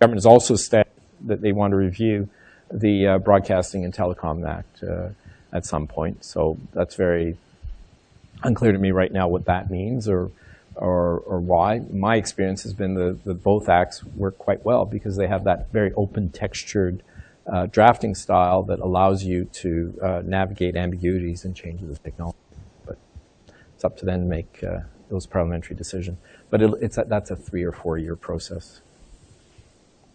[0.00, 0.86] government has also said
[1.22, 2.28] that they want to review
[2.70, 5.08] the uh, Broadcasting and Telecom Act uh,
[5.52, 6.24] at some point.
[6.24, 7.36] So that's very
[8.42, 10.30] unclear to me right now what that means or,
[10.74, 11.78] or, or why.
[11.90, 15.92] My experience has been that both acts work quite well because they have that very
[15.94, 17.02] open textured
[17.52, 22.38] uh, drafting style that allows you to uh, navigate ambiguities and changes of technology.
[22.84, 22.98] But
[23.74, 26.18] it's up to them to make uh, those parliamentary decisions.
[26.50, 28.80] But it, it's a, that's a three or four year process.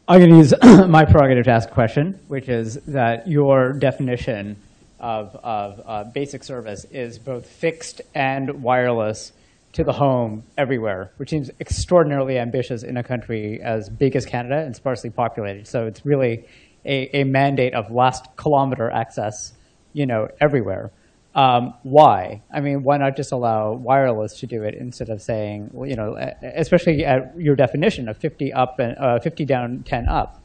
[0.08, 0.54] I'm going to use
[0.90, 4.58] my prerogative to ask a question, which is that your definition
[5.00, 9.32] of, of uh, basic service is both fixed and wireless
[9.74, 14.58] to the home everywhere, which seems extraordinarily ambitious in a country as big as Canada
[14.58, 15.66] and sparsely populated.
[15.68, 16.46] So it's really
[16.86, 19.54] a, a mandate of last kilometer access,
[19.94, 20.92] you know, everywhere.
[21.34, 22.42] Um, why?
[22.54, 26.18] I mean, why not just allow wireless to do it instead of saying, you know,
[26.42, 30.44] especially at your definition of 50 up and uh, 50 down, 10 up.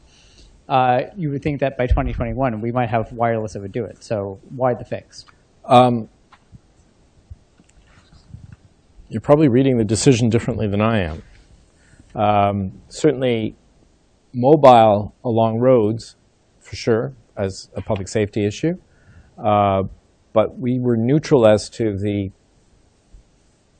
[0.69, 4.03] Uh, you would think that by 2021 we might have wireless that would do it.
[4.03, 5.25] So why the fix?
[5.65, 6.09] Um,
[9.09, 11.23] you're probably reading the decision differently than I am.
[12.15, 13.55] Um, certainly,
[14.33, 16.15] mobile along roads,
[16.67, 18.77] for sure, as a public safety issue.
[19.37, 19.83] Uh,
[20.33, 22.31] but we were neutral as to the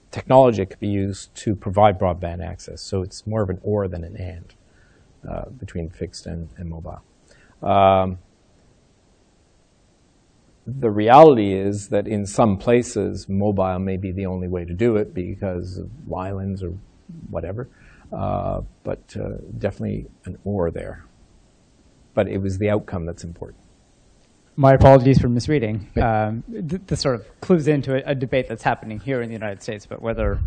[0.09, 2.81] technology that could be used to provide broadband access.
[2.81, 4.55] So it's more of an or than an and
[5.29, 7.01] uh, between fixed and, and mobile.
[7.61, 8.19] Um,
[10.65, 14.95] the reality is that in some places, mobile may be the only way to do
[14.95, 16.73] it because of islands or
[17.29, 17.69] whatever,
[18.13, 21.05] uh, but uh, definitely an or there.
[22.17, 23.61] But it was the outcome that's important
[24.57, 25.87] my apologies for misreading.
[26.01, 29.33] Um, th- this sort of clues into a, a, debate that's happening here in the
[29.33, 30.39] United States about whether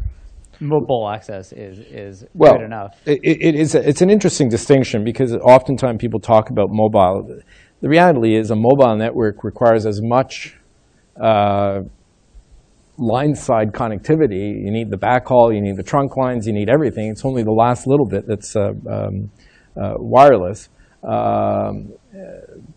[0.58, 3.00] mobile access is is well, good enough.
[3.06, 3.74] It, it is.
[3.74, 7.40] A, it's an interesting distinction because oftentimes people talk about mobile.
[7.80, 10.56] The reality is a mobile network requires as much
[11.18, 11.82] uh,
[12.98, 14.64] line side connectivity.
[14.64, 17.10] You need the backhaul, you need the trunk lines, you need everything.
[17.10, 19.30] It's only the last little bit that's uh, um,
[19.80, 20.68] uh, wireless.
[21.02, 21.94] Um,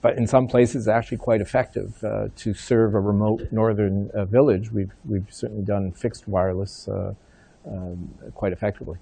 [0.02, 4.72] but in some places, actually quite effective uh, to serve a remote northern uh, village.
[4.72, 7.14] We've, we've certainly done fixed wireless uh,
[7.68, 8.98] um, quite effectively.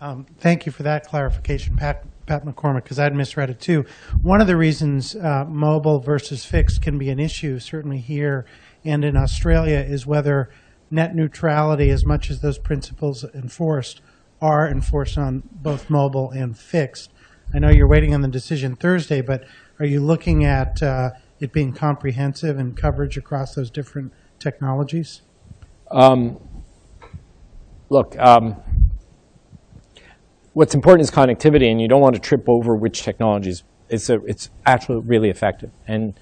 [0.00, 3.84] Um, thank you for that clarification, Pat, Pat McCormick, because I'd misread it too.
[4.22, 8.46] One of the reasons uh, mobile versus fixed can be an issue, certainly here
[8.84, 10.50] and in Australia, is whether
[10.90, 14.00] net neutrality, as much as those principles enforced,
[14.40, 17.10] are enforced on both mobile and fixed.
[17.54, 19.44] I know you're waiting on the decision Thursday, but
[19.78, 21.10] are you looking at uh,
[21.40, 25.22] it being comprehensive and coverage across those different technologies?
[25.90, 26.38] Um,
[27.88, 28.56] look, um,
[30.52, 33.62] what's important is connectivity, and you don't want to trip over which technologies.
[33.88, 35.70] It's, a, it's actually really effective.
[35.86, 36.18] And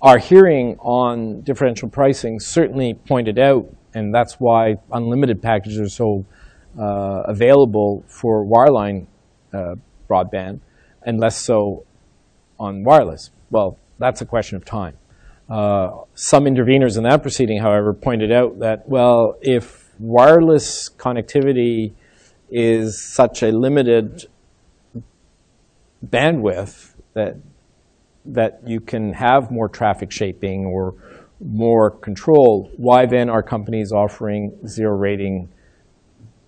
[0.00, 6.24] our hearing on differential pricing certainly pointed out, and that's why unlimited packages are so
[6.78, 9.06] uh, available for wireline
[9.52, 9.74] uh,
[10.08, 10.60] broadband
[11.02, 11.84] and less so
[12.58, 13.30] on wireless.
[13.50, 14.96] Well, that's a question of time.
[15.48, 21.92] Uh, some interveners in that proceeding, however, pointed out that, well, if wireless connectivity
[22.50, 24.26] is such a limited
[26.04, 27.36] bandwidth that
[28.24, 30.94] that you can have more traffic shaping or
[31.40, 35.48] more control, why then are companies offering zero rating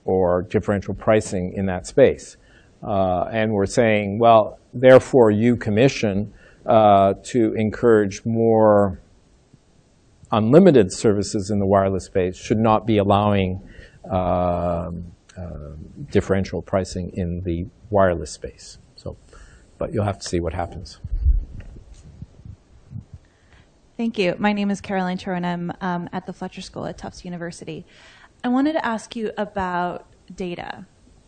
[0.05, 2.37] or differential pricing in that space?
[2.83, 6.33] Uh, and we're saying, well, therefore you commission
[6.67, 9.01] uh, to encourage more
[10.31, 13.61] unlimited services in the wireless space should not be allowing
[14.11, 14.91] uh,
[16.11, 18.79] differential pricing in the wireless space.
[18.97, 19.17] So,
[19.79, 21.01] but you'll have to see what happens.
[23.97, 24.35] Thank you.
[24.39, 25.45] My name is Caroline Turin.
[25.45, 27.85] I'm um, at the Fletcher School at Tufts University.
[28.45, 30.87] I wanted to ask you about data.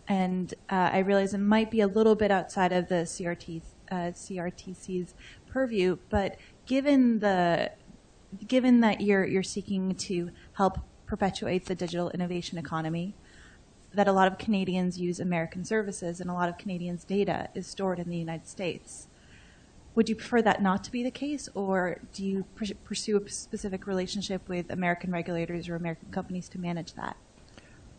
[0.08, 3.94] And uh, I realize it might be a little bit outside of the CRT, uh,
[3.94, 5.14] CRTC's
[5.46, 6.36] purview, but
[6.66, 7.72] given the
[8.48, 13.14] given that you're you're seeking to help perpetuate the digital innovation economy,
[13.94, 17.66] that a lot of Canadians use American services and a lot of Canadians' data is
[17.66, 19.06] stored in the United States.
[19.94, 22.44] Would you prefer that not to be the case, or do you
[22.84, 27.16] pursue a specific relationship with American regulators or American companies to manage that?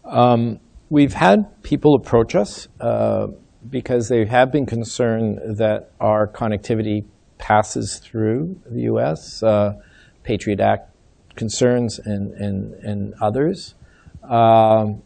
[0.04, 3.28] Um, we've had people approach us uh,
[3.70, 7.06] because they have been concerned that our connectivity
[7.38, 9.42] passes through the U.S.
[9.42, 9.76] Uh,
[10.24, 10.92] Patriot Act
[11.36, 13.76] concerns and, and, and others.
[14.24, 15.02] Um,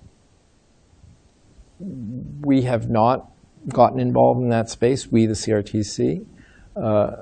[1.80, 3.32] we have not
[3.68, 6.26] gotten involved in that space, we, the CRTC.
[6.82, 7.22] Uh,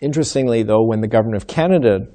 [0.00, 2.06] interestingly, though, when the Government of Canada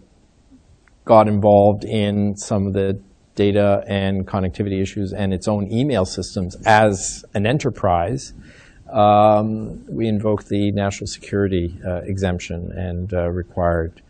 [1.06, 3.02] got involved in some of the
[3.36, 8.34] data and connectivity issues and its own email systems as an enterprise,
[8.92, 14.02] um, we invoked the national security uh, exemption and uh, required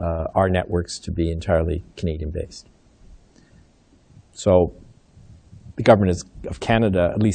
[0.00, 2.68] uh, our networks to be entirely Canadian-based.
[4.32, 4.74] So
[5.76, 7.34] the government of Canada, at least